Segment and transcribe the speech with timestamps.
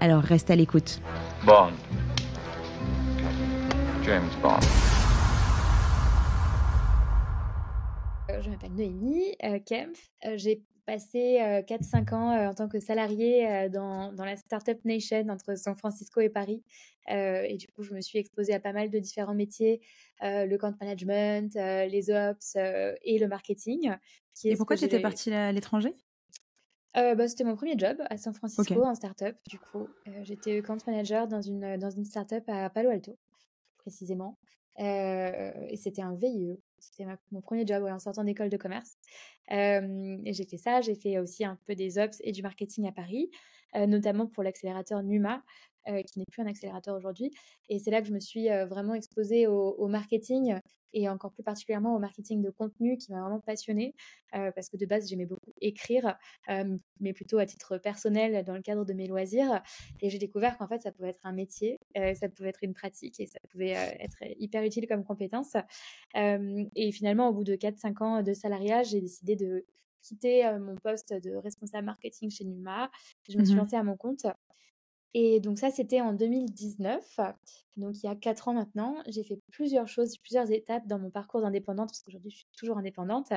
[0.00, 1.00] Alors reste à l'écoute.
[1.44, 1.72] Bond.
[4.04, 4.58] James Bond.
[8.30, 10.10] Euh, Je m'appelle Noémie euh, Kempf.
[10.24, 14.36] Euh, J'ai passé euh, 4-5 ans euh, en tant que salariée euh, dans, dans la
[14.36, 16.62] Startup Nation entre San Francisco et Paris.
[17.10, 19.80] Euh, et du coup, je me suis exposée à pas mal de différents métiers,
[20.22, 23.94] euh, le camp management, euh, les ops euh, et le marketing.
[24.34, 25.94] Qui Et pourquoi tu étais partie à l'étranger?
[26.96, 29.36] Euh, bah, C'était mon premier job à San Francisco en startup.
[29.48, 33.16] Du coup, Euh, j'étais camp manager dans une, dans une startup à Palo Alto,
[33.78, 34.38] précisément.
[34.80, 36.58] Euh, et c'était un VIE.
[36.78, 38.96] C'était mon premier job ouais, en sortant d'école de commerce.
[39.50, 40.80] Euh, et j'ai fait ça.
[40.80, 43.30] J'ai fait aussi un peu des ops et du marketing à Paris,
[43.74, 45.42] euh, notamment pour l'accélérateur Numa,
[45.88, 47.30] euh, qui n'est plus un accélérateur aujourd'hui.
[47.68, 50.56] Et c'est là que je me suis euh, vraiment exposée au, au marketing
[50.94, 53.94] et encore plus particulièrement au marketing de contenu qui m'a vraiment passionnée
[54.34, 56.16] euh, parce que de base j'aimais beaucoup écrire,
[57.00, 59.62] mais plutôt à titre personnel dans le cadre de mes loisirs.
[60.00, 61.78] Et j'ai découvert qu'en fait ça pouvait être un métier,
[62.14, 65.56] ça pouvait être une pratique et ça pouvait être hyper utile comme compétence.
[66.14, 69.66] Et finalement, au bout de 4-5 ans de salariat, j'ai décidé de
[70.00, 72.90] quitter mon poste de responsable marketing chez Numa.
[73.28, 73.60] Je me suis Mhm.
[73.60, 74.26] lancée à mon compte.
[75.14, 77.20] Et donc ça, c'était en 2019.
[77.76, 81.10] Donc il y a 4 ans maintenant, j'ai fait plusieurs choses, plusieurs étapes dans mon
[81.10, 83.32] parcours d'indépendante, parce qu'aujourd'hui, je suis toujours indépendante.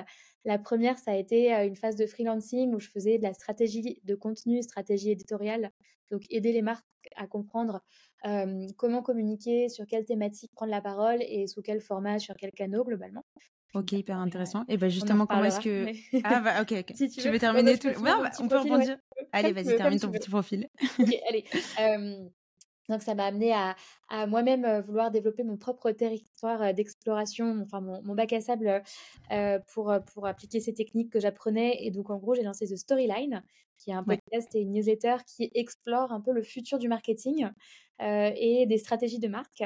[0.45, 3.33] La première, ça a été euh, une phase de freelancing où je faisais de la
[3.33, 5.71] stratégie de contenu, stratégie éditoriale.
[6.09, 7.81] Donc aider les marques à comprendre
[8.25, 12.51] euh, comment communiquer, sur quelle thématique prendre la parole et sous quel format, sur quel
[12.51, 13.23] canal globalement.
[13.73, 14.65] Ok, hyper intéressant.
[14.67, 15.85] Et ben justement, comment est-ce que...
[15.85, 16.91] mais- Ah bah ok, ok.
[16.95, 17.27] Si tu, veux.
[17.27, 18.97] veux Ouais, terminer je tout bah, petit on peut rebondir.
[19.17, 19.27] ouais.
[19.31, 20.67] Allez, vas-y, termine ton petit profil.
[20.99, 21.45] Ok, allez.
[21.79, 22.27] Euh,
[22.89, 23.75] donc ça m'a amené à,
[24.09, 28.41] à moi-même euh, vouloir développer mon propre territoire euh, d'exploration, enfin mon, mon bac à
[28.41, 28.83] sable
[29.31, 31.77] euh, pour, pour appliquer ces techniques que j'apprenais.
[31.85, 33.41] Et donc en gros, j'ai lancé The Storyline,
[33.77, 34.17] qui est un Ouais.
[34.17, 37.47] podcast et une newsletter qui explore un peu le futur du marketing
[38.01, 39.63] euh, et des stratégies de marque.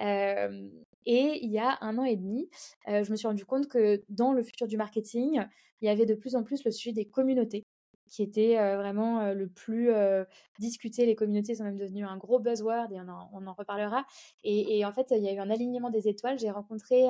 [0.00, 0.68] Euh,
[1.06, 2.48] et il y a un an et demi,
[2.88, 5.42] euh, je me suis rendu compte que dans le futur du marketing,
[5.80, 7.66] il y avait de plus en plus le sujet des communautés
[8.12, 9.90] qui était vraiment le plus
[10.58, 11.06] discuté.
[11.06, 14.04] Les communautés sont même devenues un gros buzzword et on en, on en reparlera.
[14.44, 16.38] Et, et en fait, il y a eu un alignement des étoiles.
[16.38, 17.06] J'ai rencontré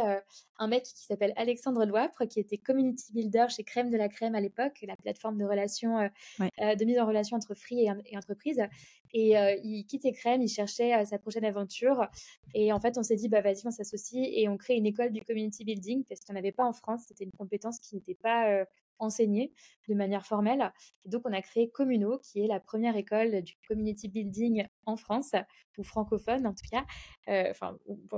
[0.58, 4.36] un mec qui s'appelle Alexandre Loipre, qui était community builder chez Crème de la Crème
[4.36, 6.08] à l'époque, la plateforme de relations,
[6.38, 6.76] Ouais.
[6.76, 8.62] de mise en relation entre free et, et entreprise.
[9.12, 9.34] Et
[9.64, 12.06] il quittait Crème, il cherchait sa prochaine aventure.
[12.54, 15.10] Et en fait, on s'est dit, bah vas-y, on s'associe et on crée une école
[15.10, 17.02] du community building parce qu'on n'avait pas en France.
[17.08, 18.64] C'était une compétence qui n'était pas euh,
[19.02, 19.52] enseignée
[19.88, 20.72] de manière formelle.
[21.04, 24.96] Et donc, on a créé Communo, qui est la première école du community building en
[24.96, 25.34] France,
[25.78, 26.84] ou francophone en tout cas,
[27.28, 27.52] euh,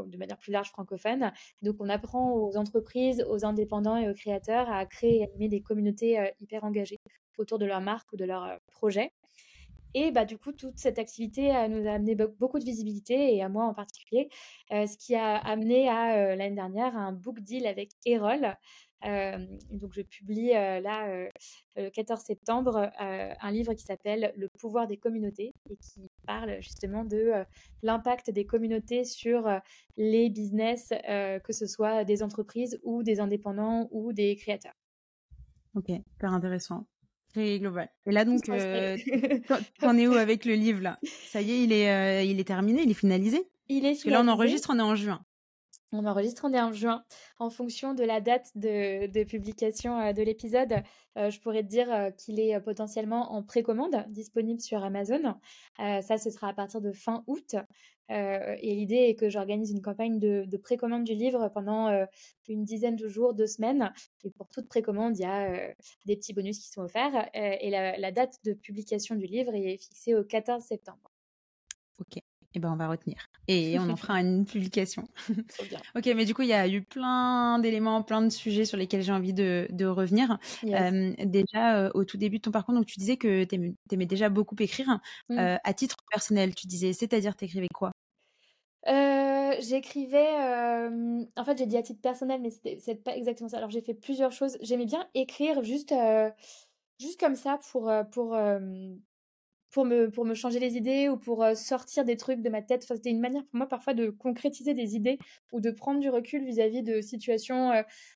[0.07, 1.33] de manière plus large francophone.
[1.63, 5.63] Donc, on apprend aux entreprises, aux indépendants et aux créateurs à créer et animer des
[5.63, 6.99] communautés euh, hyper engagées
[7.39, 9.13] autour de leur marque ou de leur euh, projet.
[9.95, 13.43] Et bah, du coup, toute cette activité nous a amené be- beaucoup de visibilité, et
[13.43, 14.29] à moi en particulier,
[14.73, 18.57] euh, ce qui a amené à euh, l'année dernière un book deal avec Erol.
[19.05, 21.29] Euh, donc, je publie là,
[21.77, 27.05] le 14 septembre, un livre qui s'appelle Le pouvoir des communautés et qui parle justement
[27.05, 27.45] de
[27.83, 29.47] l'impact des communautés sur
[29.99, 34.73] les business, que ce soit des entreprises ou des indépendants ou des créateurs.
[35.75, 36.87] Ok, hyper intéressant.
[37.35, 37.91] Très global.
[38.07, 38.97] Et là donc, euh,
[39.81, 40.99] t'en es où avec le livre là?
[41.03, 43.49] Ça y est, il est, euh, il est terminé, il est finalisé?
[43.69, 45.25] Il est Parce que là on enregistre, on est en juin.
[45.97, 47.05] On enregistre, on est en juin.
[47.39, 50.83] En fonction de la date de, publication euh, de l'épisode,
[51.17, 55.37] euh, je pourrais te dire euh, qu'il est potentiellement en précommande, disponible sur Amazon.
[55.79, 57.55] Ça, ce sera à partir de fin août.
[58.11, 62.07] Et l'idée est que j'organise une campagne de, de précommande du livre pendant
[62.49, 63.93] une dizaine de jours, deux semaines.
[64.25, 65.75] Et pour toute précommande, il y a
[66.05, 67.31] des petits bonus qui sont offerts.
[67.35, 71.11] Et la, la date de publication du livre est fixée au 14 septembre.
[72.01, 72.21] Ok.
[72.55, 73.27] Et ben on va retenir.
[73.49, 75.07] Et on en fera une publication.
[75.29, 75.81] Bien.
[75.97, 79.03] Ok, mais du coup, il y a eu plein d'éléments, plein de sujets sur lesquels
[79.03, 80.39] j'ai envie de, de revenir.
[80.63, 80.93] Yes.
[80.93, 84.07] Euh, déjà, euh, au tout début de ton parcours, donc tu disais que t'aimais, t'aimais
[84.07, 84.99] déjà beaucoup écrire.
[85.29, 85.39] Mm.
[85.39, 87.93] Euh, à titre personnel, tu disais, c'est-à-dire t'écrivais quoi?
[89.61, 90.35] J'écrivais,
[91.37, 93.59] en fait j'ai dit à titre personnel, mais c'est pas exactement ça.
[93.59, 94.59] Alors j'ai fait plusieurs choses.
[94.63, 95.95] J'aimais bien écrire juste,
[96.99, 98.37] juste comme ça pour, pour,
[99.75, 102.85] pour me, pour me changer les idées ou pour sortir des trucs de ma tête.
[102.85, 105.19] C'était une manière pour moi parfois de concrétiser des idées
[105.51, 107.73] ou de prendre du recul vis-à-vis de situations.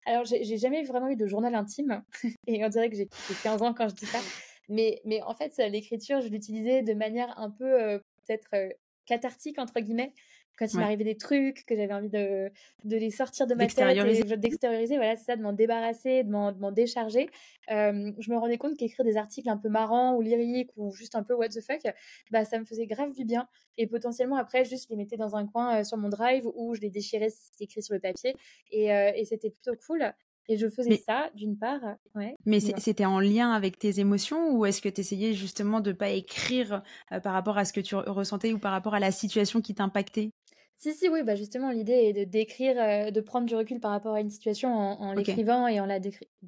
[0.07, 2.05] Alors, j'ai jamais vraiment eu de journal intime
[2.47, 3.09] et on dirait que j'ai
[3.43, 4.21] 15 ans quand je dis ça.
[4.69, 10.13] Mais, mais en fait, l'écriture, je l'utilisais de manière un peu peut-être cathartique, entre guillemets
[10.59, 12.51] quand il m'arrivait des trucs, que j'avais envie de,
[12.85, 16.73] de, les sortir de ma tête, d'extérioriser, voilà, c'est ça, de m'en débarrasser, de m'en
[16.73, 17.29] décharger.
[17.69, 21.23] je me rendais compte qu'écrire des articles un peu marrants ou lyriques ou juste un
[21.23, 21.83] peu what the fuck,
[22.31, 23.49] bah, ça me faisait grave du bien.
[23.77, 26.81] Et potentiellement, après, juste je les mettais dans un coin sur mon drive ou je
[26.81, 28.35] les déchirais si c'était écrit sur le papier.
[28.73, 30.13] Et, et c'était plutôt cool.
[30.51, 31.81] Et je faisais ça, d'une part.
[32.15, 35.91] Ouais, mais c'était en lien avec tes émotions ou est-ce que tu essayais justement de
[35.91, 36.83] ne pas écrire
[37.23, 40.31] par rapport à ce que tu ressentais ou par rapport à la situation qui t'impactait?
[40.79, 44.15] Si, si, oui, bah justement, l'idée est de décrire, de prendre du recul par rapport
[44.15, 45.99] à une situation en, l'écrivant et en la,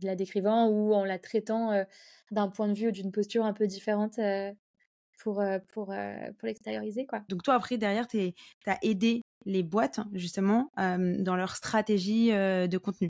[0.03, 1.85] la, décrivant ou en la traitant
[2.31, 4.19] d'un point de vue ou d'une posture un peu différente
[5.19, 7.07] pour, pour, pour l'extérioriser.
[7.07, 7.23] quoi.
[7.29, 8.33] Donc toi, après, derrière, tu
[8.67, 13.09] as aidé les boîtes, justement, dans leur stratégie de contenu.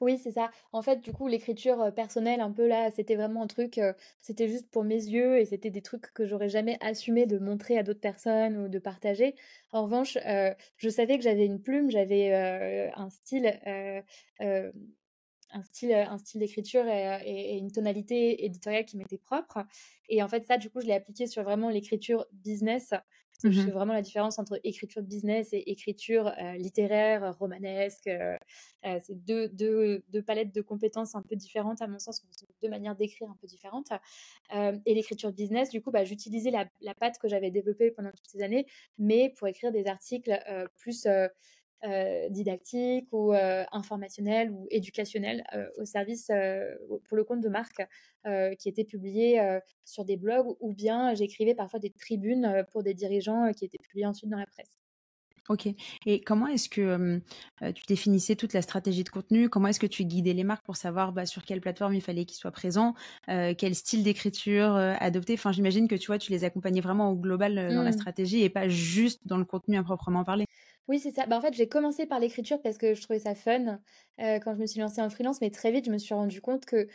[0.00, 0.50] Oui, c'est ça.
[0.72, 3.80] En fait, du coup, l'écriture personnelle, un peu là, c'était vraiment un truc,
[4.20, 7.78] c'était juste pour mes yeux et c'était des trucs que j'aurais jamais assumé de montrer
[7.78, 9.34] à d'autres personnes ou de partager.
[9.72, 10.18] En revanche,
[10.76, 12.34] je savais que j'avais une plume, j'avais
[12.94, 13.58] un style,
[15.50, 19.64] un style, un style d'écriture et, une tonalité éditoriale qui m'était propre.
[20.08, 22.92] Et en fait, ça, du coup, je l'ai appliqué sur vraiment l'écriture business
[23.44, 28.10] je fais vraiment la différence entre écriture business et écriture littéraire, romanesque.
[28.82, 32.24] c'est deux, deux, deux, palettes de compétences un peu différentes, à mon sens,
[32.62, 33.90] deux manières d'écrire un peu différentes.
[34.52, 38.28] et l'écriture business, du coup, bah, j'utilisais la, la patte que j'avais développée pendant toutes
[38.28, 38.66] ces années,
[38.98, 40.32] mais pour écrire des articles
[40.76, 41.28] plus euh,
[42.30, 46.30] didactique ou euh, informationnel ou éducationnel euh, au service
[47.04, 47.82] pour le compte de marque
[48.58, 49.40] qui était publié
[49.84, 54.06] sur des blogs ou bien j'écrivais parfois des tribunes pour des dirigeants qui étaient publiés
[54.06, 54.82] ensuite dans la presse.
[55.48, 55.68] Ok.
[56.06, 57.20] Et comment est-ce que
[57.72, 59.48] tu définissais toute la stratégie de contenu?
[59.48, 62.24] Comment est-ce que tu guidais les marques pour savoir bah, sur quelle plateforme il fallait
[62.24, 62.94] qu'ils soient présents
[63.28, 65.34] Quel style d'écriture adopter?
[65.34, 67.92] Enfin, j'imagine que tu vois, tu les accompagnais vraiment au global dans la mmh.
[67.92, 70.46] stratégie et pas juste dans le contenu à proprement parler.
[70.88, 71.26] Oui, c'est ça.
[71.26, 73.80] Bah, en fait, j'ai commencé par l'écriture parce que je trouvais ça fun
[74.18, 76.64] quand je me suis lancée en freelance, mais très vite, je me suis rendu compte
[76.64, 76.88] que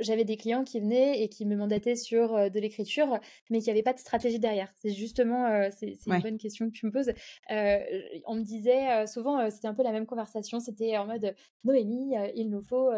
[0.00, 3.20] j'avais des clients qui venaient et qui me mandataient sur de l'écriture,
[3.50, 4.72] mais qui n'avaient pas de stratégie derrière.
[4.76, 7.12] C'est justement, c'est une bonne question que tu me poses.
[7.50, 12.48] on me disait souvent, c'était un peu la même conversation, c'était en mode Noémie, il
[12.48, 12.90] nous faut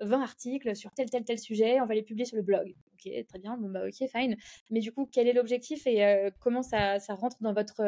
[0.00, 2.74] 20 articles sur tel, tel, tel sujet, on va les publier sur le blog.
[2.92, 4.36] Ok, très bien, bon bah ok, fine.
[4.70, 7.82] Mais du coup, quel est l'objectif et comment ça, ça rentre dans votre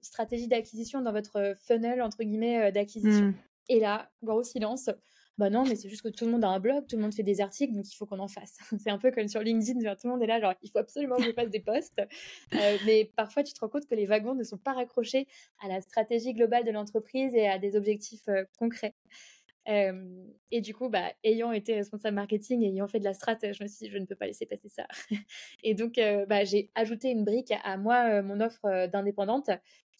[0.00, 3.26] stratégie d'acquisition, dans votre funnel, entre guillemets, euh, d'acquisition.
[3.26, 3.34] Mmh.
[3.68, 4.90] Et là, gros silence.
[5.38, 7.14] Bah non, mais c'est juste que tout le monde a un blog, tout le monde
[7.14, 8.58] fait des articles, donc il faut qu'on en fasse.
[8.78, 11.16] c'est un peu comme sur LinkedIn, tout le monde est là, genre il faut absolument
[11.16, 12.00] que je fasse des posts.
[12.54, 15.28] Euh, mais parfois, tu te rends compte que les wagons ne sont pas raccrochés
[15.62, 18.28] à la stratégie globale de l'entreprise et à des objectifs
[18.58, 18.94] concrets
[20.50, 23.62] et du coup, bah, ayant été responsable marketing et ayant fait de la strat, je
[23.62, 24.86] me suis dit, je ne peux pas laisser passer ça.
[25.62, 29.50] et donc, bah, j'ai ajouté une brique à moi, mon offre d'indépendante,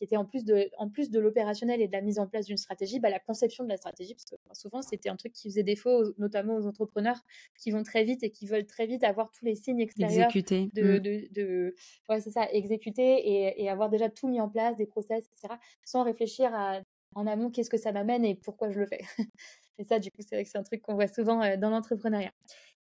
[0.00, 2.46] qui était en plus de, en plus de l'opérationnel et de la mise en place
[2.46, 5.50] d'une stratégie, bah, la conception de la stratégie, parce que souvent, c'était un truc qui
[5.50, 7.20] faisait défaut, notamment aux entrepreneurs
[7.58, 10.28] qui vont très vite et qui veulent très vite avoir tous les signes extérieurs.
[10.28, 10.70] Exécuter.
[10.72, 10.99] De, mmh.
[11.00, 11.75] de, de,
[12.08, 15.55] ouais, c'est ça, exécuter et, et avoir déjà tout mis en place, des process, etc.,
[15.84, 16.81] sans réfléchir à
[17.15, 19.00] en amont qu'est-ce que ça m'amène et pourquoi je le fais.
[19.81, 21.70] et ça, du coup, c'est vrai que c'est un truc qu'on voit souvent euh, dans
[21.70, 22.32] l'entrepreneuriat.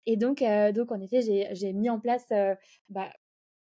[0.06, 2.53] Et donc, euh, donc, en effet, j'ai mis en place, euh,
[2.89, 3.10] bah,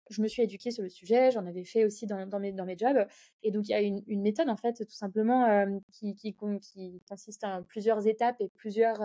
[0.08, 2.64] je me suis éduquée sur le sujet, j'en avais fait aussi dans, dans, mes, dans
[2.64, 3.06] mes jobs.
[3.42, 7.42] Et donc, il y a une, méthode, en fait, tout simplement, qui, qui, qui, consiste
[7.42, 9.00] en plusieurs étapes et plusieurs,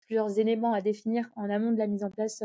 [0.00, 2.42] plusieurs éléments à définir en amont de la mise en place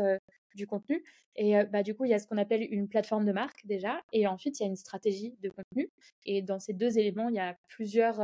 [0.54, 1.04] du contenu.
[1.36, 4.02] Et bah, du coup, il y a ce qu'on appelle une plateforme de marque déjà.
[4.12, 5.88] Et ensuite, il y a une stratégie de contenu.
[6.26, 8.20] Et dans ces deux éléments, il y a plusieurs,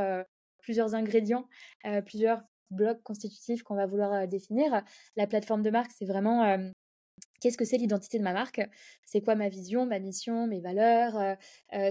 [0.59, 1.47] plusieurs ingrédients,
[2.05, 4.83] plusieurs blocs constitutifs qu'on va vouloir définir.
[5.15, 6.57] La plateforme de marque, c'est vraiment
[7.39, 8.61] qu'est-ce que c'est l'identité de ma marque?
[9.05, 11.37] C'est quoi ma vision, ma mission, mes valeurs?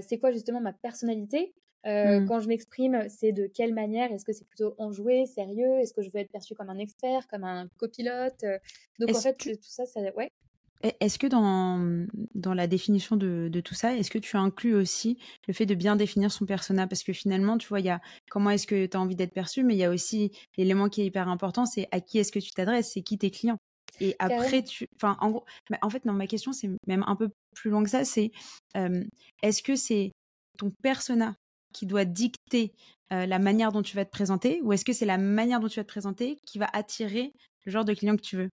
[0.02, 1.54] C'est quoi justement ma personnalité?
[1.84, 2.26] Mmh.
[2.26, 4.12] Quand je m'exprime, c'est de quelle manière?
[4.12, 5.78] Est-ce que c'est plutôt enjoué, sérieux?
[5.78, 8.44] Est-ce que je veux être perçu comme un expert, comme un copilote?
[8.98, 10.30] Donc en fait, tout ça, ça, ouais.
[10.82, 15.18] Est-ce que dans, dans la définition de, de tout ça, est-ce que tu inclus aussi
[15.46, 16.86] le fait de bien définir son persona?
[16.86, 19.34] Parce que finalement, tu vois, il y a comment est-ce que tu as envie d'être
[19.34, 22.32] perçu, mais il y a aussi l'élément qui est hyper important, c'est à qui est-ce
[22.32, 23.58] que tu t'adresses, c'est qui tes clients?
[24.00, 24.86] Et après, tu.
[24.96, 25.44] Enfin, en gros,
[25.82, 28.30] en fait, non, ma question, c'est même un peu plus loin que ça, c'est
[29.42, 30.12] est-ce que c'est
[30.58, 31.34] ton persona
[31.74, 32.72] qui doit dicter
[33.10, 35.78] la manière dont tu vas te présenter, ou est-ce que c'est la manière dont tu
[35.78, 37.34] vas te présenter qui va attirer
[37.66, 38.48] le genre de client que tu veux?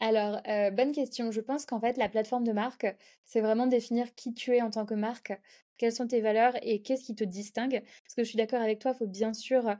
[0.00, 0.40] Alors,
[0.72, 1.30] bonne question.
[1.30, 2.86] Je pense qu'en fait, la plateforme de marque,
[3.24, 5.32] c'est vraiment définir qui tu es en tant que marque,
[5.76, 7.82] quelles sont tes valeurs et qu'est-ce qui te distingue.
[8.04, 9.76] Parce que je suis d'accord avec toi, il faut bien sûr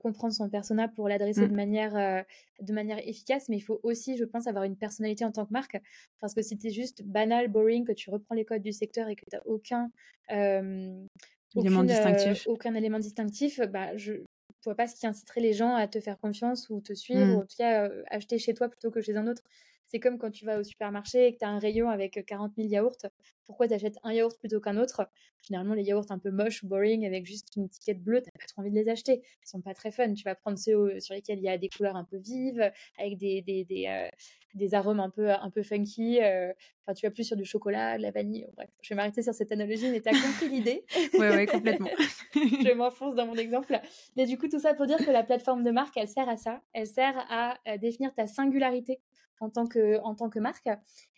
[0.00, 1.56] comprendre son persona pour l'adresser de, Mmh.
[1.56, 2.24] manière,
[2.60, 5.52] de manière efficace, mais il faut aussi, je pense, avoir une personnalité en tant que
[5.52, 5.80] marque.
[6.20, 9.08] Parce que si tu es juste banal, boring, que tu reprends les codes du secteur
[9.08, 9.90] et que tu n'as aucun,
[10.32, 11.06] euh,
[11.56, 12.46] Élément euh, distinctif.
[12.46, 14.14] aucun élément distinctif, bah, je
[14.64, 17.30] ne vois pas ce qui inciterait les gens à te faire confiance ou te suivre,
[17.30, 17.36] Mmh.
[17.36, 19.42] ou en tout cas acheter chez toi plutôt que chez un autre.
[19.86, 22.52] C'est comme quand tu vas au supermarché et que tu as un rayon avec 40
[22.56, 22.96] 000 yaourts.
[23.44, 25.08] Pourquoi tu achètes un yaourt plutôt qu'un autre?
[25.46, 28.62] Généralement, les yaourts un peu moches, boring, avec juste une étiquette bleue, tu pas trop
[28.62, 29.22] envie de les acheter.
[29.44, 30.12] Ils sont pas très fun.
[30.14, 32.72] Tu vas prendre ceux au- sur lesquels il y a des couleurs un peu vives,
[32.98, 34.08] avec des, des, des, euh,
[34.54, 36.20] des arômes un peu, un peu funky.
[36.20, 36.52] euh,
[36.88, 38.46] Enfin, tu vas plus sur du chocolat, de la vanille.
[38.56, 40.84] Bref, je vais m'arrêter sur cette analogie, mais tu as compris l'idée.
[41.18, 41.90] Ouais, ouais, complètement.
[42.34, 43.80] je m'enfonce dans mon exemple.
[44.16, 46.36] Mais du coup, tout ça pour dire que la plateforme de marque, elle sert à
[46.36, 46.62] ça.
[46.72, 49.00] Elle sert à euh, définir ta singularité
[49.40, 50.68] en tant, que, en tant que marque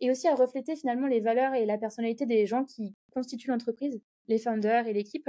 [0.01, 4.01] et aussi à refléter finalement les valeurs et la personnalité des gens qui constituent l'entreprise,
[4.27, 5.29] les founders et l'équipe.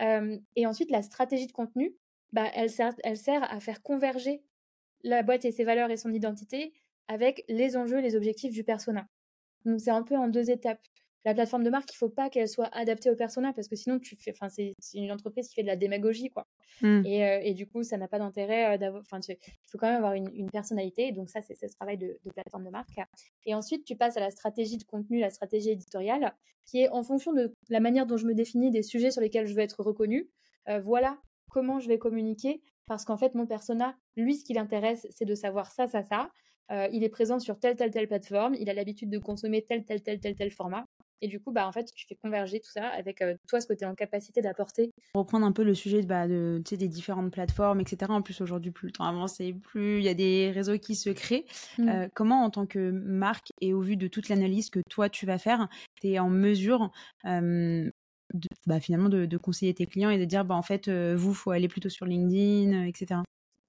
[0.00, 1.94] Euh, et ensuite, la stratégie de contenu,
[2.32, 4.42] bah, elle, sert, elle sert à faire converger
[5.04, 6.72] la boîte et ses valeurs et son identité
[7.08, 9.06] avec les enjeux, les objectifs du persona.
[9.64, 10.80] Donc c'est un peu en deux étapes.
[11.24, 13.98] La plateforme de marque, il faut pas qu'elle soit adaptée au persona parce que sinon
[14.00, 16.46] tu fais, enfin c'est une entreprise qui fait de la démagogie quoi.
[16.80, 17.06] Mmh.
[17.06, 19.78] Et, euh, et du coup ça n'a pas d'intérêt euh, d'avoir, enfin tu- il faut
[19.78, 21.12] quand même avoir une, une personnalité.
[21.12, 22.98] Donc ça c'est c'est ce travail de, de plateforme de marque.
[23.46, 26.34] Et ensuite tu passes à la stratégie de contenu, la stratégie éditoriale,
[26.66, 29.46] qui est en fonction de la manière dont je me définis des sujets sur lesquels
[29.46, 30.28] je veux être reconnue.
[30.68, 31.18] euh, voilà
[31.50, 35.34] comment je vais communiquer parce qu'en fait mon persona, lui ce qui l'intéresse c'est de
[35.36, 36.30] savoir ça, ça, ça.
[36.70, 39.84] Euh, il est présent sur telle, telle, telle plateforme, il a l'habitude de consommer tel,
[39.84, 40.86] tel, tel, tel, tel format.
[41.22, 43.66] Et du coup, bah, en fait, tu fais converger tout ça avec euh, toi, ce
[43.66, 44.90] que tu es en capacité d'apporter.
[45.12, 48.12] Pour reprendre un peu le sujet bah, de, des différentes plateformes, etc.
[48.12, 50.96] En plus, aujourd'hui, plus le temps avance et plus il y a des réseaux qui
[50.96, 51.46] se créent.
[51.78, 51.88] Mm.
[51.88, 55.24] Euh, comment, en tant que marque et au vu de toute l'analyse que toi, tu
[55.24, 55.68] vas faire,
[56.00, 56.90] tu es en mesure
[57.24, 57.88] euh,
[58.34, 61.14] de, bah, finalement de, de conseiller tes clients et de dire, bah, en fait, euh,
[61.16, 63.20] vous, faut aller plutôt sur LinkedIn, etc.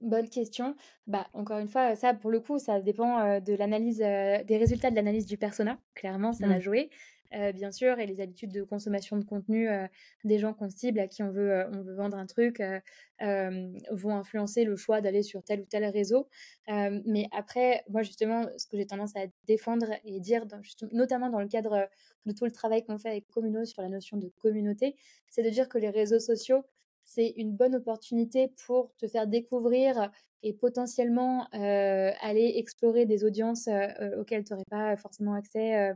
[0.02, 0.76] Bonne question.
[1.08, 4.58] Bah, encore une fois, ça, pour le coup, ça dépend euh, de l'analyse, euh, des
[4.58, 5.78] résultats de l'analyse du persona.
[5.96, 6.62] Clairement, ça va Mm.
[6.62, 6.90] jouer,
[7.36, 9.88] euh, bien sûr, et les habitudes de consommation de contenu euh,
[10.24, 12.62] des gens qu'on cible, à qui on veut, euh, vendre un truc,
[13.92, 16.28] vont influencer le choix d'aller sur tel ou tel réseau.
[16.68, 20.46] Mais après, moi, justement, ce que j'ai tendance à défendre et dire,
[20.92, 21.88] notamment dans le cadre
[22.26, 24.96] de tout le travail qu'on fait avec Communo sur la notion de communauté,
[25.30, 26.64] c'est de dire que les réseaux sociaux,
[27.06, 30.12] c'est une bonne opportunité pour te faire découvrir
[30.42, 33.70] et potentiellement aller explorer des audiences
[34.18, 35.96] auxquelles tu n'aurais pas forcément accès,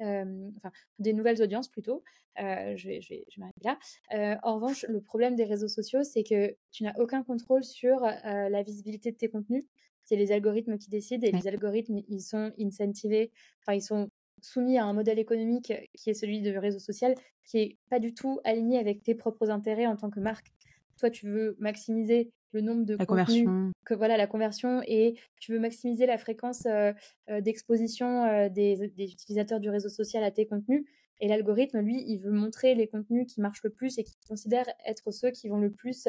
[0.00, 2.02] euh, enfin des nouvelles audiences plutôt.
[2.40, 3.78] Euh, je vais, je vais, je vais m'arrêter là.
[4.14, 8.00] Euh, en revanche, le problème des réseaux sociaux, c'est que tu n'as aucun contrôle sur
[8.00, 9.64] la visibilité de tes contenus.
[10.02, 13.30] C'est les algorithmes qui décident et les algorithmes, ils sont incentivés,
[13.62, 14.10] enfin ils sont
[14.42, 17.14] soumis à un modèle économique qui est celui du réseau social,
[17.44, 20.52] qui est pas du tout aligné avec tes propres intérêts en tant que marque.
[20.98, 23.72] Toi, tu veux maximiser le nombre de La conversion.
[23.84, 26.92] que voilà la conversion et tu veux maximiser la fréquence euh,
[27.28, 30.84] euh, d'exposition euh, des, des utilisateurs du réseau social à tes contenus.
[31.20, 34.66] Et l'algorithme, lui, il veut montrer les contenus qui marchent le plus et qui considère
[34.86, 36.08] être ceux qui vont le plus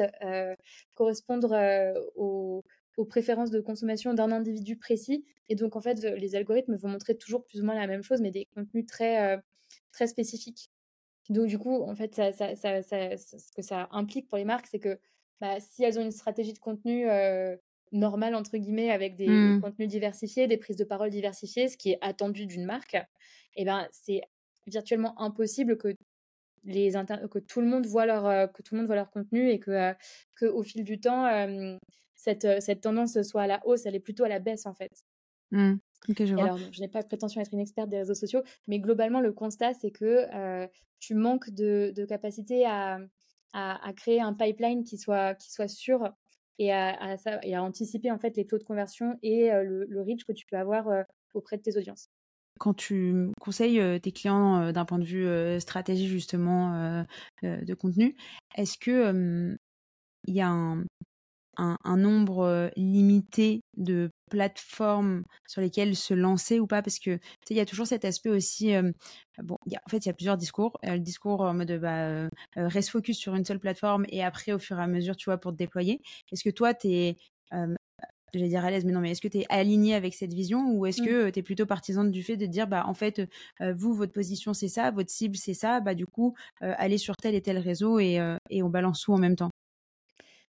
[0.94, 1.54] correspondre
[2.16, 2.64] aux,
[2.96, 5.24] aux préférences de consommation d'un individu précis.
[5.48, 8.20] Et donc, en fait, les algorithmes vont montrer toujours plus ou moins la même chose,
[8.20, 9.38] mais des contenus très, euh,
[9.92, 10.70] très spécifiques.
[11.28, 14.44] Donc, du coup, en fait, ça, ça, ça, ça- ce que ça implique pour les
[14.44, 14.98] marques, c'est que
[15.40, 17.56] bah, si elles ont une stratégie de contenu euh,
[17.92, 19.54] normale, entre guillemets, avec des, Mm.
[19.54, 22.96] des contenus diversifiés, des prises de parole diversifiées, ce qui est attendu d'une marque,
[23.56, 24.22] eh ben, c'est
[24.66, 25.94] virtuellement impossible que
[26.64, 26.90] les
[27.30, 29.60] que tout le monde voit leur euh, que tout le monde voit leur contenu et
[29.60, 29.94] que, euh,
[30.34, 31.76] que au fil du temps euh,
[32.16, 34.90] cette, cette tendance soit à la hausse elle est plutôt à la baisse en fait
[35.52, 35.74] Mm.
[36.08, 36.44] Ok, je vois.
[36.44, 39.32] alors je n'ai pas prétention à être une experte des réseaux sociaux mais globalement le
[39.32, 40.26] constat c'est que
[40.98, 42.98] tu manques de, de capacité à,
[43.56, 46.10] à, créer un pipeline qui soit qui soit sûr
[46.58, 50.24] et à, à anticiper en fait les taux de conversion et euh, le, le reach
[50.24, 51.02] que tu peux avoir euh,
[51.34, 52.10] auprès de tes audiences.
[52.58, 57.04] Quand tu conseilles euh, tes clients d'un point de vue stratégie justement
[57.42, 58.16] de contenu,
[58.56, 59.56] est-ce que
[60.28, 60.84] il y a un,
[61.56, 66.82] un, un nombre euh, limité de plateformes sur lesquelles se lancer ou pas?
[66.82, 68.74] Parce que tu sais, il y a toujours cet aspect aussi.
[68.74, 68.90] euh,
[69.42, 70.78] bon, il y a- en fait, il y a plusieurs discours.
[70.84, 74.52] Euh, le discours en mode bah, euh, reste focus sur une seule plateforme et après,
[74.52, 76.00] au fur et à mesure, tu vois, pour te déployer.
[76.32, 77.18] Est-ce que toi, tu es
[78.34, 80.70] j'allais dire à l'aise, mais non, mais est-ce que tu es aligné avec cette vision
[80.72, 81.16] ou est-ce Mm.
[81.20, 83.22] que tu es plutôt partisane du fait de dire, bah, en fait,
[83.60, 87.34] vous, votre position, c'est ça, votre cible, c'est ça, bah, du coup, allez sur tel
[87.34, 88.18] et tel réseau et,
[88.50, 89.50] et on balance tout en même temps?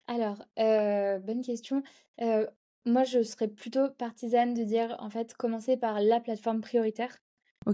[0.06, 1.82] Alors, euh, bonne question.
[2.20, 2.46] Euh,
[2.84, 7.18] Moi, je serais plutôt partisane de dire, en fait, commencer par la plateforme prioritaire.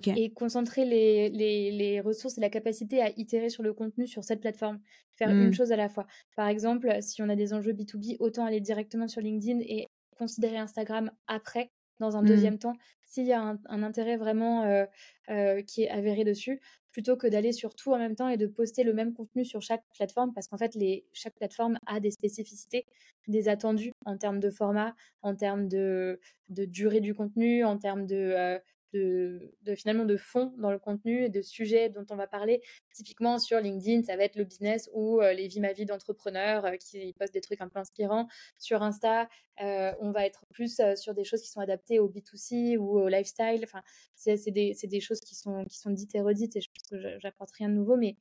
[0.06, 4.24] Et concentrer les, les, les, ressources et la capacité à itérer sur le contenu sur
[4.24, 4.80] cette plateforme.
[5.10, 5.52] Faire une mmh.
[5.52, 6.06] chose à la fois.
[6.34, 10.56] Par exemple, si on a des enjeux B2B, autant aller directement sur LinkedIn et considérer
[10.56, 12.26] Instagram après, dans un mmh.
[12.26, 12.72] deuxième temps,
[13.12, 14.86] s'il y a un, intérêt vraiment euh,
[15.28, 18.46] euh, qui est avéré dessus, plutôt que d'aller sur tout en même temps et de
[18.46, 20.74] poster le même contenu sur chaque plateforme, parce qu'en fait,
[21.12, 22.86] chaque plateforme a des spécificités,
[23.28, 28.06] des attendus en termes de format, en termes de, de durée du contenu, en termes
[28.06, 28.58] de,
[28.92, 32.62] de, finalement de fond dans le contenu et de sujets dont on va parler.
[32.92, 36.64] Typiquement sur LinkedIn, ça va être le business ou euh, les vies ma vie d'entrepreneur
[36.64, 38.28] euh, qui postent des trucs un peu inspirants.
[38.58, 39.28] Sur Insta,
[39.62, 43.08] euh, on va être plus sur des choses qui sont adaptées au B2C ou au
[43.08, 43.60] lifestyle.
[43.64, 43.82] Enfin,
[44.14, 47.18] c'est des, des, choses qui sont, qui sont dites et redites et je pense que
[47.18, 48.16] j'apporte rien de nouveau, mais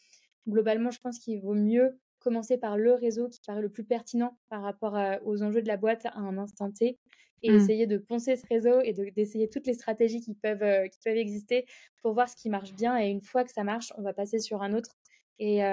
[0.48, 4.38] globalement, je pense qu'il vaut mieux commencer par le réseau qui paraît le plus pertinent
[4.50, 7.00] par rapport aux enjeux de la boîte à un instant T
[7.44, 7.56] et mmh.
[7.56, 11.18] essayer de poncer ce réseau et d'essayer toutes les stratégies qui peuvent, euh, qui peuvent
[11.18, 11.66] exister
[12.02, 12.98] pour voir ce qui marche bien.
[13.00, 14.98] Et une fois que ça marche, on va passer sur un autre.
[15.44, 15.64] Et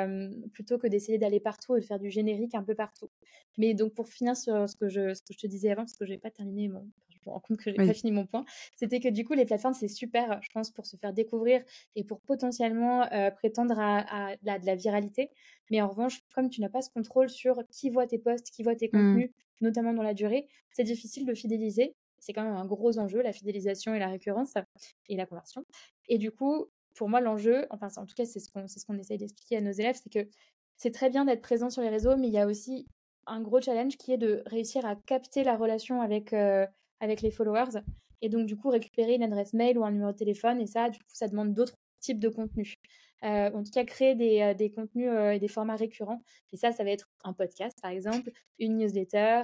[0.54, 3.10] plutôt que d'essayer d'aller partout et de faire du générique un peu partout.
[3.58, 5.92] Mais donc pour finir sur ce que je, ce que je te disais avant, parce
[5.92, 6.90] que je n'ai pas terminé mon,
[7.22, 8.44] je me rends compte que j'ai pas fini mon point,
[8.76, 11.62] c'était que du coup les plateformes c'est super, je pense, pour se faire découvrir
[11.96, 13.06] et pour potentiellement
[13.37, 15.30] prétendre à, de la viralité.
[15.70, 18.62] Mais en revanche, comme tu n'as pas ce contrôle sur qui voit tes posts, qui
[18.62, 18.90] voit tes mmh.
[18.90, 21.94] contenus, notamment dans la durée, c'est difficile de fidéliser.
[22.18, 24.54] C'est quand même un gros enjeu, la fidélisation et la récurrence
[25.08, 25.64] et la conversion.
[26.08, 28.98] Et du coup, pour moi, l'enjeu, enfin, en tout cas, c'est ce qu'on ce qu'on
[28.98, 30.28] essaye d'expliquer à nos élèves, c'est que
[30.76, 32.87] c'est très bien d'être présent sur les réseaux, mais il y a aussi
[33.26, 36.66] un gros challenge qui est de réussir à capter la relation avec, euh,
[37.00, 37.81] avec les followers
[38.21, 40.61] et donc, du coup, récupérer une adresse mail ou un numéro de téléphone.
[40.61, 42.76] Et ça, du coup, ça demande d'autres types de contenus.
[43.25, 46.23] Euh, en tout cas, créer des, euh, des contenus euh, et des formats récurrents.
[46.52, 49.43] Et ça, ça va être un podcast, par exemple, une newsletter,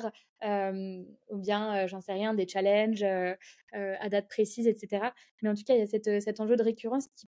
[1.30, 3.02] ou bien, j'en sais rien, des challenges
[3.72, 5.06] à date précise, etc.
[5.42, 7.28] Mais en tout cas, il y a cette, cet enjeu de récurrence qui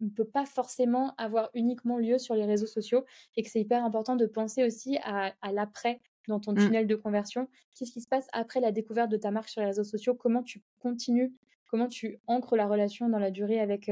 [0.00, 3.04] ne peut pas forcément avoir uniquement lieu sur les réseaux sociaux
[3.36, 6.58] et que c'est hyper important de penser aussi à, à l'après dans ton mmh.
[6.58, 7.48] tunnel de conversion.
[7.74, 10.14] Qu'est-ce qui se passe après la découverte de ta marque sur les réseaux sociaux?
[10.14, 11.34] Comment tu continues?
[11.66, 13.90] Comment tu ancres la relation dans la durée avec,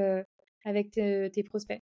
[0.65, 1.83] avec tes prospects?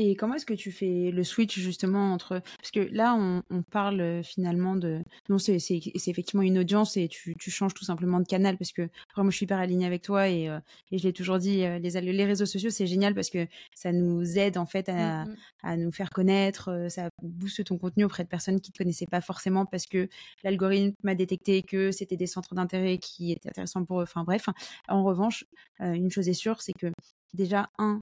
[0.00, 4.00] Et comment est-ce que tu fais le switch justement entre parce que là on, parle
[4.00, 5.58] euh, finalement de non c'est
[6.06, 9.36] effectivement une audience et tu, tu, changes tout simplement de canal parce que vraiment je
[9.36, 10.60] suis hyper alignée avec toi et, euh,
[10.92, 13.90] et je l'ai toujours dit euh, les, les réseaux sociaux c'est génial parce que ça
[13.92, 15.36] nous aide en fait à, mmh, mmh.
[15.64, 19.20] à nous faire connaître ça booste ton contenu auprès de personnes qui te connaissaient pas
[19.20, 20.08] forcément parce que
[20.44, 24.46] l'algorithme m'a détecté que c'était des centres d'intérêt qui étaient intéressants pour eux enfin bref
[24.86, 25.44] en revanche
[25.80, 26.92] une chose est sûre c'est que
[27.34, 28.00] déjà, un,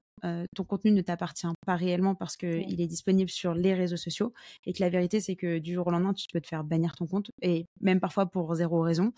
[0.54, 4.32] ton contenu ne t'appartient pas réellement parce qu'il est disponible sur les réseaux sociaux
[4.64, 6.94] et que la vérité, c'est que du jour au lendemain, tu peux te faire bannir
[6.96, 9.12] ton compte et même parfois pour zéro raison.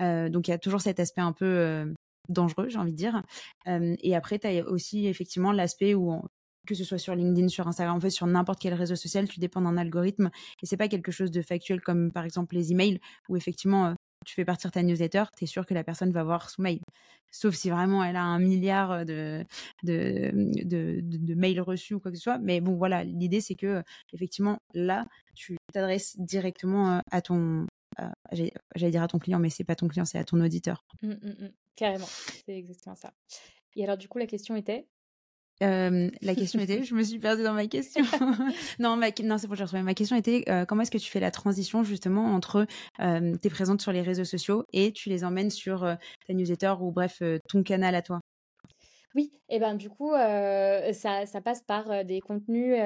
[0.00, 1.92] donc, il y a toujours cet aspect un peu
[2.28, 3.22] dangereux, j'ai envie de dire.
[3.66, 6.20] et après, tu as aussi effectivement l'aspect où
[6.66, 9.40] que ce soit sur LinkedIn, sur Instagram, en fait, sur n'importe quel réseau social, tu
[9.40, 10.30] dépends d'un algorithme
[10.62, 14.34] et c'est pas quelque chose de factuel comme par exemple les emails où effectivement tu
[14.34, 16.80] fais partir ta newsletter, tu es sûr que la personne va voir son mail.
[17.30, 19.44] Sauf si vraiment elle a un milliard de,
[19.82, 22.38] de, mails reçus ou quoi que ce soit.
[22.38, 23.82] Mais bon, voilà, l'idée c'est que
[24.12, 25.04] effectivement, là,
[25.34, 27.66] tu t'adresses directement à ton.
[28.32, 30.84] J'allais dire à ton client, mais c'est pas ton client, c'est à ton auditeur.
[31.02, 31.50] Mmh, mmh, mmh.
[31.76, 32.08] Carrément,
[32.46, 33.12] c'est exactement ça.
[33.76, 34.86] Et alors, du coup, la question était
[35.62, 38.04] la question était, je me suis perdue dans ma question.
[38.78, 41.82] non, non, c'est pour que Ma question était, comment est-ce que tu fais la transition
[41.82, 42.66] justement entre
[43.00, 45.80] euh, tu es présente sur les réseaux sociaux et tu les emmènes sur
[46.26, 48.20] ta newsletter ou bref ton canal à toi?
[49.14, 52.76] Oui, et ben du coup, ça, ça, passe par des contenus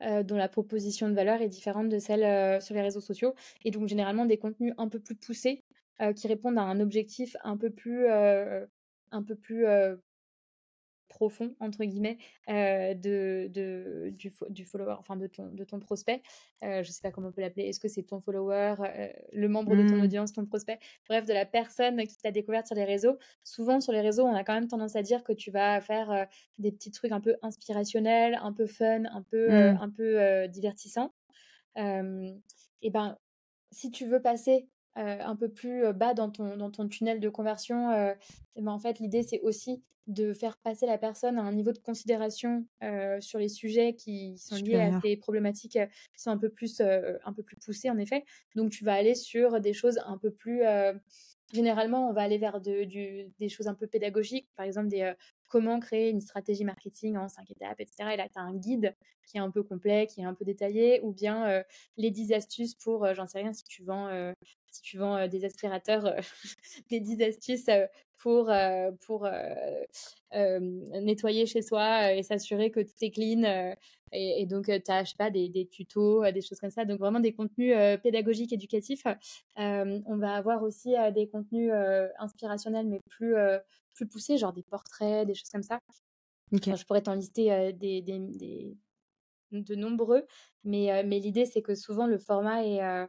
[0.00, 3.34] dont la proposition de valeur est différente de celle sur les réseaux sociaux.
[3.64, 5.62] Et donc, généralement, des contenus un peu plus poussés
[6.16, 9.66] qui répondent à un objectif un peu plus, un peu plus
[11.18, 16.22] profond entre guillemets de, de, du, du, follower, enfin de ton, de ton prospect.
[16.62, 17.64] je sais pas comment on peut l'appeler.
[17.64, 18.74] Est-ce que c'est ton follower,
[19.32, 20.02] le membre de ton mmh.
[20.02, 20.78] audience, ton prospect,
[21.08, 23.18] bref, de la personne qui t'a découverte sur les réseaux.
[23.42, 26.28] Souvent sur les réseaux, on a quand même tendance à dire que tu vas faire
[26.58, 29.78] des petits trucs un peu inspirationnels, un peu fun, un peu, mmh.
[29.80, 31.12] un peu divertissants.
[31.76, 33.18] et ben,
[33.72, 37.90] si tu veux passer un peu plus bas dans ton, dans ton tunnel de conversion,
[38.56, 41.78] ben en fait, l'idée, c'est aussi de faire passer la personne à un niveau de
[41.78, 42.66] considération
[43.20, 45.78] sur les sujets qui sont liés à ces problématiques
[46.14, 48.24] qui sont un peu plus, un peu plus poussées, en effet.
[48.54, 50.62] Donc, tu vas aller sur des choses un peu plus...
[51.52, 55.12] généralement, on va aller vers de, du, des choses un peu pédagogiques, par exemple des
[55.48, 58.10] comment créer une stratégie marketing en cinq étapes, etc.
[58.12, 58.94] Et là, tu as un guide
[59.26, 61.62] qui est un peu complet, qui est un peu détaillé, ou bien
[61.98, 64.32] les 10 astuces pour, j'en sais rien, si tu vends
[64.70, 66.14] si tu vends des aspirateurs,
[66.90, 67.70] des 10 astuces
[68.16, 68.50] pour,
[69.06, 69.28] pour
[70.32, 73.74] nettoyer chez soi et s'assurer que tout est clean.
[74.12, 76.84] Et, donc, tu as, je sais pas, des, des, tutos, des choses comme ça.
[76.84, 79.04] Donc, vraiment des contenus pédagogiques, éducatifs.
[79.56, 81.72] on va avoir aussi des contenus
[82.18, 83.34] inspirationnels, mais plus,
[83.94, 85.78] plus poussés, genre des portraits, des choses comme ça.
[86.52, 88.76] je pourrais t'en lister des, des,
[89.52, 90.26] de nombreux,
[90.64, 93.08] mais, mais l'idée, c'est que souvent, le format est,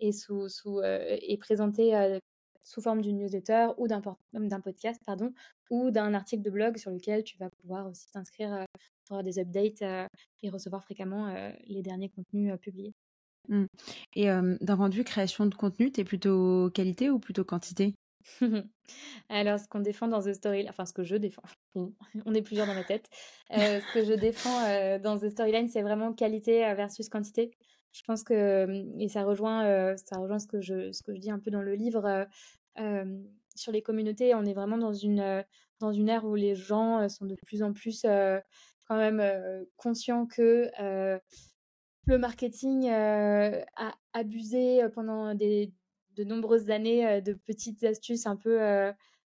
[0.00, 2.18] est, sous, sous, est présenté
[2.62, 5.32] sous forme d'une newsletter ou d'un podcast, pardon,
[5.70, 8.66] ou d'un article de blog sur lequel tu vas pouvoir aussi t'inscrire
[9.08, 9.82] pour des updates
[10.42, 11.32] et recevoir fréquemment
[11.66, 12.94] les derniers contenus publiés.
[13.48, 13.64] Mmh.
[14.14, 17.94] Et d'un point de vue création de contenu, tu es plutôt qualité ou plutôt quantité?
[19.28, 21.42] Alors, ce qu'on défend dans The Storyline, enfin ce que je défends,
[21.74, 23.08] on est plusieurs dans ma tête,
[23.50, 27.50] ce que je défends dans The Storyline, c'est vraiment qualité versus quantité.
[27.92, 31.30] Je pense que, et ça rejoint, ça rejoint ce, que je, ce que je dis
[31.30, 32.26] un peu dans le livre,
[33.54, 35.44] sur les communautés, on est vraiment dans une,
[35.80, 38.04] dans une ère où les gens sont de plus en plus
[38.88, 39.22] quand même
[39.76, 40.70] conscients que
[42.06, 45.72] le marketing a abusé pendant des,
[46.16, 48.60] de nombreuses années de petites astuces un peu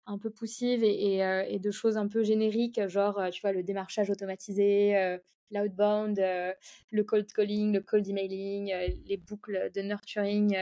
[0.06, 4.10] un peu poussives et, et, de choses un peu génériques, genre, tu vois, le démarchage
[4.10, 5.18] automatisé,
[5.50, 8.72] l'outbound, le cold calling, le cold emailing,
[9.06, 10.56] les boucles de nurturing